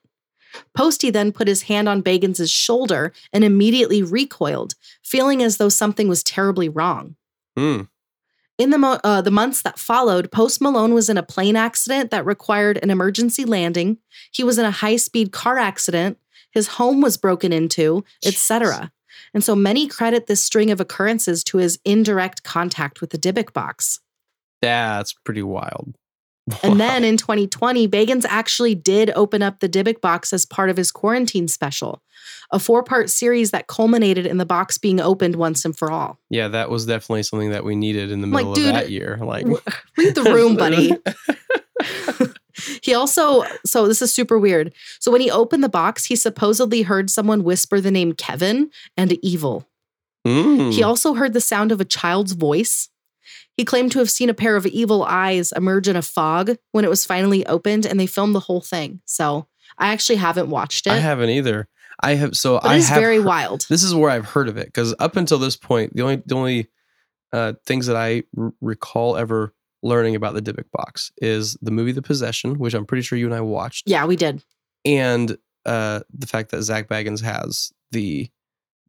[0.75, 6.07] Posty then put his hand on Bagans' shoulder and immediately recoiled, feeling as though something
[6.07, 7.15] was terribly wrong.
[7.57, 7.81] Hmm.
[8.57, 12.11] In the, mo- uh, the months that followed, Post Malone was in a plane accident
[12.11, 13.97] that required an emergency landing.
[14.31, 16.19] He was in a high speed car accident.
[16.51, 18.91] His home was broken into, etc.
[19.33, 23.53] And so many credit this string of occurrences to his indirect contact with the Dybbuk
[23.53, 23.99] box.
[24.61, 25.95] That's pretty wild.
[26.63, 30.77] And then in 2020, Bagans actually did open up the Dybbuk box as part of
[30.77, 32.01] his quarantine special,
[32.51, 36.19] a four part series that culminated in the box being opened once and for all.
[36.29, 38.89] yeah, that was definitely something that we needed in the Like, middle dude, of that
[38.89, 39.17] year.
[39.21, 39.45] Like,
[39.97, 40.93] Read the room, buddy.
[42.81, 44.73] he also, so this is super weird.
[44.99, 49.13] So when he opened the box, he supposedly heard someone whisper the name Kevin and
[49.23, 49.67] evil.
[50.27, 50.71] Mm.
[50.73, 52.89] He also heard the sound of a child's voice.
[53.61, 56.83] He claimed to have seen a pair of evil eyes emerge in a fog when
[56.83, 59.01] it was finally opened, and they filmed the whole thing.
[59.05, 59.45] So
[59.77, 61.67] I actually haven't watched it, I haven't either.
[62.01, 63.67] I have so but I it's have very heard- wild.
[63.69, 66.33] This is where I've heard of it because up until this point, the only the
[66.33, 66.67] only
[67.31, 69.53] uh, things that I r- recall ever
[69.83, 73.27] learning about the Dybbuk box is the movie The Possession, which I'm pretty sure you
[73.27, 74.43] and I watched, Yeah, we did.
[74.85, 75.37] and
[75.67, 78.27] uh, the fact that Zach Bagans has the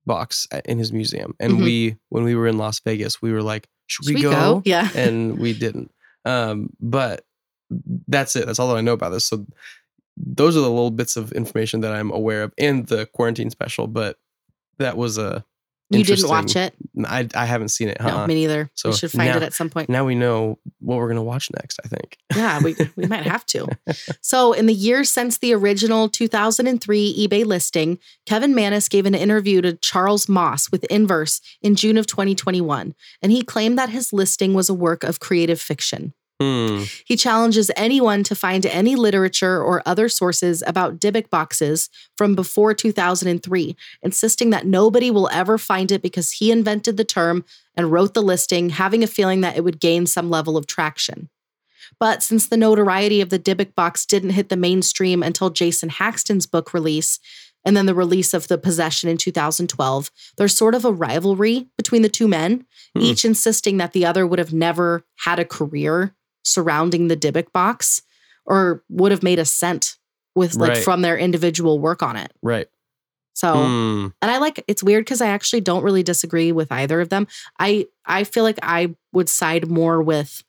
[0.06, 1.34] box in his museum.
[1.40, 1.62] And Mhm.
[1.64, 4.88] we, when we were in Las Vegas, we were like, "Should, Should we, go?" Yeah.
[4.96, 5.90] and we didn't.
[6.24, 7.24] Um, but
[8.08, 8.46] that's it.
[8.46, 9.26] That's all that I know about this.
[9.26, 9.46] So
[10.16, 13.86] those are the little bits of information that I'm aware of in the quarantine special.
[13.86, 14.18] But
[14.78, 15.44] that was a
[15.98, 16.74] you didn't watch it?
[17.04, 17.98] I I haven't seen it.
[18.00, 18.70] No, me neither.
[18.74, 19.88] So we should find now- it at some point.
[19.88, 21.80] now we know what we're gonna watch next.
[21.84, 22.16] I think.
[22.36, 23.68] Yeah, we, we might have to.
[24.20, 29.60] So, in the years since the original 2003 eBay listing, Kevin Mannis gave an interview
[29.60, 34.54] to Charles Moss with Inverse in June of 2021, and he claimed that his listing
[34.54, 36.14] was a work of creative fiction.
[36.42, 36.84] Hmm.
[37.04, 42.74] He challenges anyone to find any literature or other sources about Dybbuk boxes from before
[42.74, 47.44] 2003, insisting that nobody will ever find it because he invented the term
[47.76, 51.28] and wrote the listing, having a feeling that it would gain some level of traction.
[52.00, 56.46] But since the notoriety of the Dybbuk box didn't hit the mainstream until Jason Haxton's
[56.46, 57.18] book release,
[57.64, 62.02] and then the release of The Possession in 2012, there's sort of a rivalry between
[62.02, 63.02] the two men, Hmm.
[63.02, 68.02] each insisting that the other would have never had a career surrounding the Dybbuk box
[68.46, 69.96] or would have made a cent
[70.34, 70.84] with like Right.
[70.84, 72.32] from their individual work on it.
[72.42, 72.68] Right.
[73.34, 74.06] So, Hmm.
[74.20, 77.26] and I like it's weird because I actually don't really disagree with either of them.
[77.58, 80.42] I I feel like I would side more with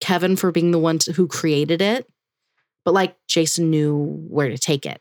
[0.00, 2.06] Kevin for being the one to, who created it,
[2.84, 3.96] but like Jason knew
[4.28, 5.00] where to take it.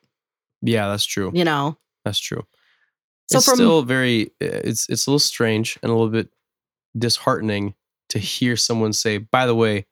[0.61, 1.31] Yeah, that's true.
[1.33, 2.43] You know, That's true.
[3.31, 4.31] So it's from- still very.
[4.39, 6.29] It's it's a little strange and a little bit
[6.97, 7.75] disheartening
[8.09, 9.85] to hear someone say, "By the way, s-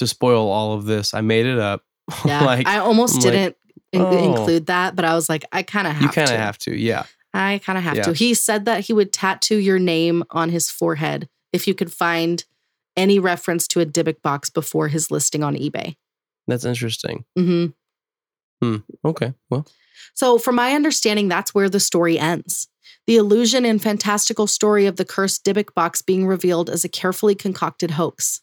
[0.00, 1.82] to spoil all of this, I made it up."
[2.26, 2.44] yeah.
[2.44, 3.56] like I almost I'm didn't
[3.92, 4.34] in- Oh.
[4.36, 6.34] include that, but I was like, I kind of have you kind to.
[6.34, 6.76] of have to.
[6.76, 7.04] Yeah.
[7.34, 8.02] I kind of have Yeah.
[8.04, 8.12] to.
[8.12, 12.44] He said that he would tattoo your name on his forehead if you could find
[12.96, 15.96] any reference to a Dybbuk box before his listing on eBay.
[16.46, 17.24] That's interesting.
[17.38, 17.66] mm-hmm
[19.04, 19.32] Okay.
[19.48, 19.66] Well,
[20.14, 22.68] So, from my understanding, that's where the story ends.
[23.06, 27.34] The illusion and fantastical story of the cursed Dybbuk box being revealed as a carefully
[27.34, 28.40] concocted hoax.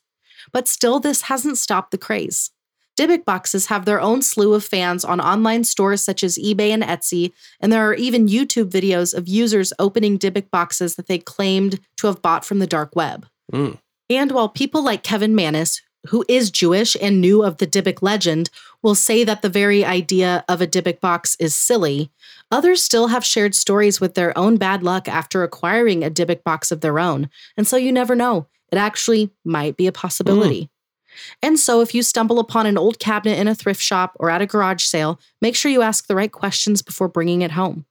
[0.52, 2.52] But still, this hasn't stopped the craze.
[2.98, 6.82] Dybbuk boxes have their own slew of fans on online stores such as eBay and
[6.82, 11.80] Etsy, and there are even YouTube videos of users opening Dybbuk boxes that they claimed
[11.98, 13.28] to have bought from the dark web.
[13.54, 13.78] Mm.
[14.10, 18.50] And while people like Kevin Mannis, who is Jewish and knew of the Dybbuk legend,
[18.82, 22.10] will say that the very idea of a Dybbuk box is silly,
[22.50, 26.72] others still have shared stories with their own bad luck after acquiring a Dybbuk box
[26.72, 27.30] of their own.
[27.56, 28.48] And so you never know.
[28.72, 30.70] It actually might be a possibility.
[31.42, 34.42] And so, if you stumble upon an old cabinet in a thrift shop or at
[34.42, 37.86] a garage sale, make sure you ask the right questions before bringing it home.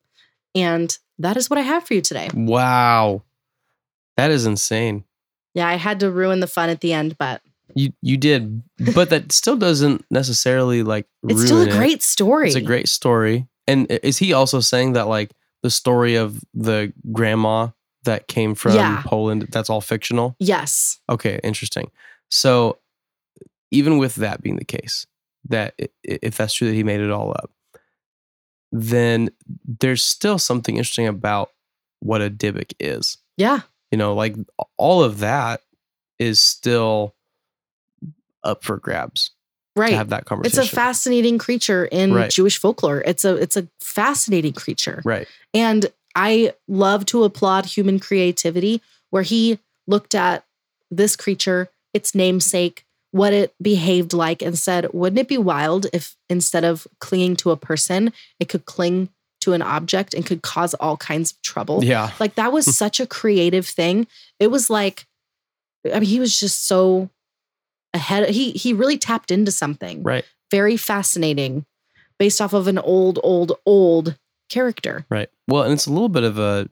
[0.54, 2.28] And that is what I have for you today.
[2.34, 3.22] wow.
[4.16, 5.04] That is insane.
[5.54, 7.42] Yeah, I had to ruin the fun at the end, but
[7.74, 8.62] You you did,
[8.94, 11.72] but that still doesn't necessarily like it's still a it.
[11.72, 12.46] great story.
[12.46, 13.46] It's a great story.
[13.66, 17.68] And is he also saying that like the story of the grandma
[18.06, 19.02] that came from Yeah.
[19.06, 20.34] Poland that's all fictional?
[20.40, 20.98] Yes.
[21.08, 21.90] Okay, interesting.
[22.30, 22.78] So
[23.70, 25.06] even with that being the case,
[25.48, 27.52] that if that's true that he made it all up,
[28.72, 29.30] then
[29.64, 31.50] there's still something interesting about
[32.00, 33.18] what a Dybbuk is.
[33.36, 33.60] Yeah.
[33.92, 34.34] You know, like
[34.76, 35.60] all of that
[36.18, 37.14] is still
[38.42, 39.30] up for grabs
[39.76, 39.92] to Right.
[39.92, 40.62] have that conversation.
[40.64, 42.30] It's a fascinating creature in Right.
[42.30, 43.02] Jewish folklore.
[43.06, 45.00] It's a it's a fascinating creature.
[45.04, 45.28] right.
[45.54, 45.86] And
[46.16, 50.44] I love to applaud human creativity where he looked at
[50.90, 56.16] this creature, its namesake, what it behaved like, and said, wouldn't it be wild if
[56.28, 59.10] instead of clinging to a person, it could cling
[59.42, 61.84] to an object and could cause all kinds of trouble?
[61.84, 62.10] Yeah.
[62.18, 62.70] Like that was hmm.
[62.72, 64.06] such a creative thing.
[64.40, 65.06] It was like,
[65.84, 67.10] I mean, he was just so
[67.92, 68.30] ahead.
[68.30, 70.24] He he really tapped into something Right.
[70.50, 71.66] very fascinating,
[72.18, 75.06] based off of an old, old, old character.
[75.10, 75.28] Right.
[75.48, 76.68] Well, and it's a little bit of a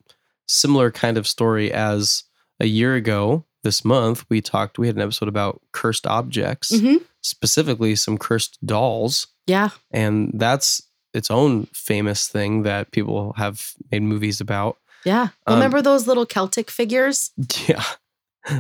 [0.47, 2.25] similar kind of story as
[2.61, 7.01] a year ago this month we talked we had an episode about cursed objects, Mhm.
[7.23, 10.83] specifically some cursed dolls, Yeah, and that's
[11.15, 14.77] its own famous thing that people have made movies about.
[15.05, 15.29] yeah.
[15.47, 17.31] Um, Remember those little Celtic figures?
[17.69, 17.85] Yeah.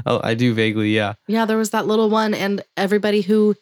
[0.06, 1.12] Oh, I do vaguely, yeah.
[1.28, 3.54] Yeah, there was that little one, and everybody who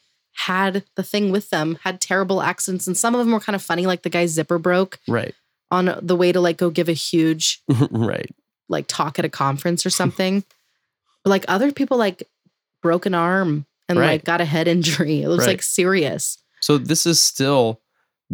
[0.46, 3.62] had the thing with them had terrible accidents, and some of them were kind of
[3.62, 5.34] funny, like the guy's zipper broke Right.
[5.72, 8.30] On the way to like go give a huge right.
[8.68, 10.44] like talk at a conference or something.
[11.24, 12.28] But, like other people like
[12.82, 14.06] broke an arm and Right.
[14.12, 15.22] like got a head injury.
[15.22, 15.48] It was Right.
[15.48, 16.38] like serious.
[16.60, 17.80] So this is still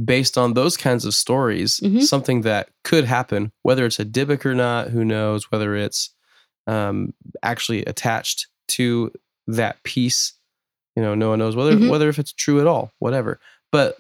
[0.05, 2.03] based on those kinds of stories, Mhm.
[2.03, 6.11] something that could happen, whether it's a Dybbuk or not, who knows, whether it's
[6.67, 9.11] um, actually attached to
[9.47, 10.35] that piece.
[10.95, 11.89] You know, no one knows whether Mhm.
[11.89, 13.41] whether if it's true at all, whatever.
[13.73, 13.97] But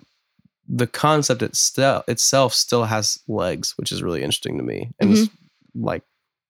[0.68, 4.90] the concept itself itself still has legs, which is really interesting to me.
[5.00, 5.84] And it's mm-hmm.
[5.84, 6.02] like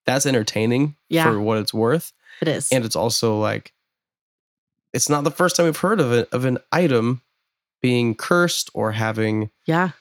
[0.05, 1.23] that's entertaining Yeah.
[1.23, 2.11] for what it's worth.
[2.41, 2.69] It is.
[2.71, 3.73] And it's also like
[4.93, 7.21] it's not the first time we've heard of it of an item
[7.81, 9.91] being cursed or having yeah.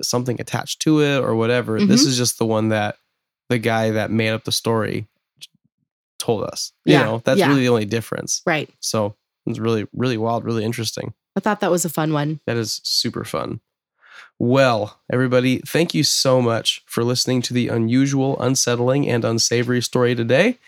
[0.00, 1.78] something attached to it or whatever.
[1.78, 2.08] This mm-hmm.
[2.08, 2.96] is just the one that
[3.50, 5.06] the guy that made up the story
[6.18, 6.72] told us.
[6.84, 7.48] You know, that's yeah.
[7.48, 8.42] really the only difference.
[8.46, 8.70] Right.
[8.80, 9.14] So
[9.46, 11.12] it's really, really wild, really interesting.
[11.36, 12.40] I thought that was a fun one.
[12.46, 13.60] That is super fun.
[14.38, 20.14] Well, everybody, thank you so much for listening to the unusual, unsettling, and unsavory story
[20.14, 20.58] today.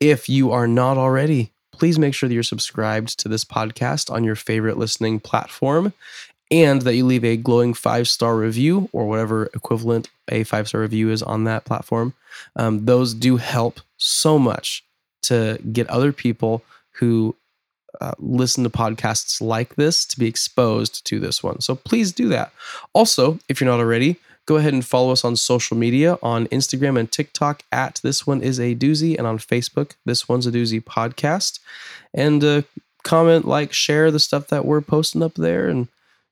[0.00, 4.24] If you are not already, please make sure that you're subscribed to this podcast on
[4.24, 5.92] your favorite listening platform
[6.50, 10.82] and that you leave a glowing five star review or whatever equivalent a five star
[10.82, 12.14] review is on that platform.
[12.56, 14.84] Um, those do help so much
[15.22, 17.34] to get other people who
[18.00, 21.60] uh, listen to podcasts like this to be exposed to this one.
[21.60, 22.52] So please do that.
[22.92, 24.16] Also, if you're not already,
[24.46, 28.42] go ahead and follow us on social media on Instagram and TikTok at This One
[28.42, 31.60] Is a Doozy and on Facebook, This One's a Doozy Podcast.
[32.12, 32.62] And uh,
[33.04, 35.88] comment, like, share the stuff that we're posting up there and,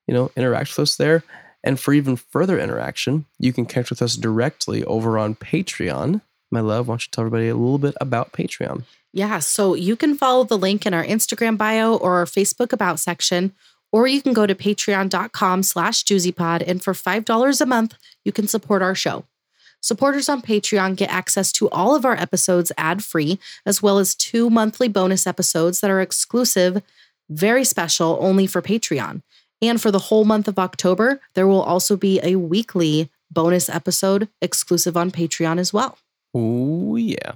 [0.06, 1.22] you know, interact with us there.
[1.62, 6.22] And for even further interaction, you can connect with us directly over on Patreon.
[6.50, 8.82] My love, why don't you tell everybody a little bit about Patreon?
[9.12, 9.38] Yeah.
[9.40, 13.52] So you can follow the link in our Instagram bio or our Facebook about section,
[13.92, 16.64] or you can go to patreon.com slash juicypod.
[16.66, 17.94] And for $5 a month,
[18.24, 19.24] you can support our show.
[19.82, 24.14] Supporters on Patreon get access to all of our episodes ad free, as well as
[24.14, 26.82] two monthly bonus episodes that are exclusive,
[27.30, 29.22] very special, only for Patreon.
[29.62, 34.28] And for the whole month of October, there will also be a weekly bonus episode
[34.42, 35.98] exclusive on Patreon as well.
[36.34, 37.32] Oh, yeah.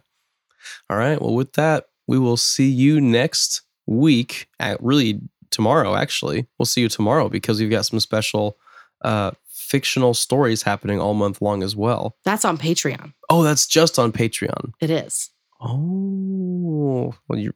[0.91, 1.21] All right.
[1.21, 4.49] Well, with that, we will see you next week.
[4.61, 5.21] At really
[5.51, 6.47] tomorrow, actually.
[6.59, 8.57] We'll see you tomorrow because we've got some special
[9.03, 12.17] uh, fictional stories happening all month long as well.
[12.25, 13.13] That's on Patreon.
[13.31, 14.73] Oh, that's just on Patreon.
[14.81, 15.31] It is.
[15.61, 17.55] Oh, well, you're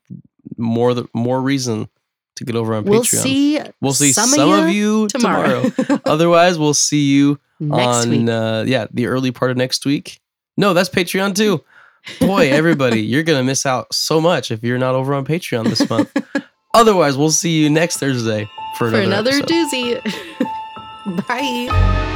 [0.57, 1.89] more the more reason
[2.37, 3.23] to get over on We'll Patreon.
[3.23, 3.61] see.
[3.81, 5.69] we'll see some, some, of of you you tomorrow.
[5.71, 6.01] tomorrow.
[6.07, 8.29] Otherwise, we'll see you Next on.
[8.29, 10.21] Uh, yeah the early part of next week.
[10.59, 11.65] No, that's Patreon too.
[12.21, 15.89] Boy, everybody, you're gonna miss out so much if you're not over on Patreon this
[15.89, 16.11] month.
[16.75, 18.45] Otherwise, we'll see you next Thursday
[18.77, 20.03] for for another, another episode.
[20.03, 21.27] doozy.
[21.29, 22.15] Bye.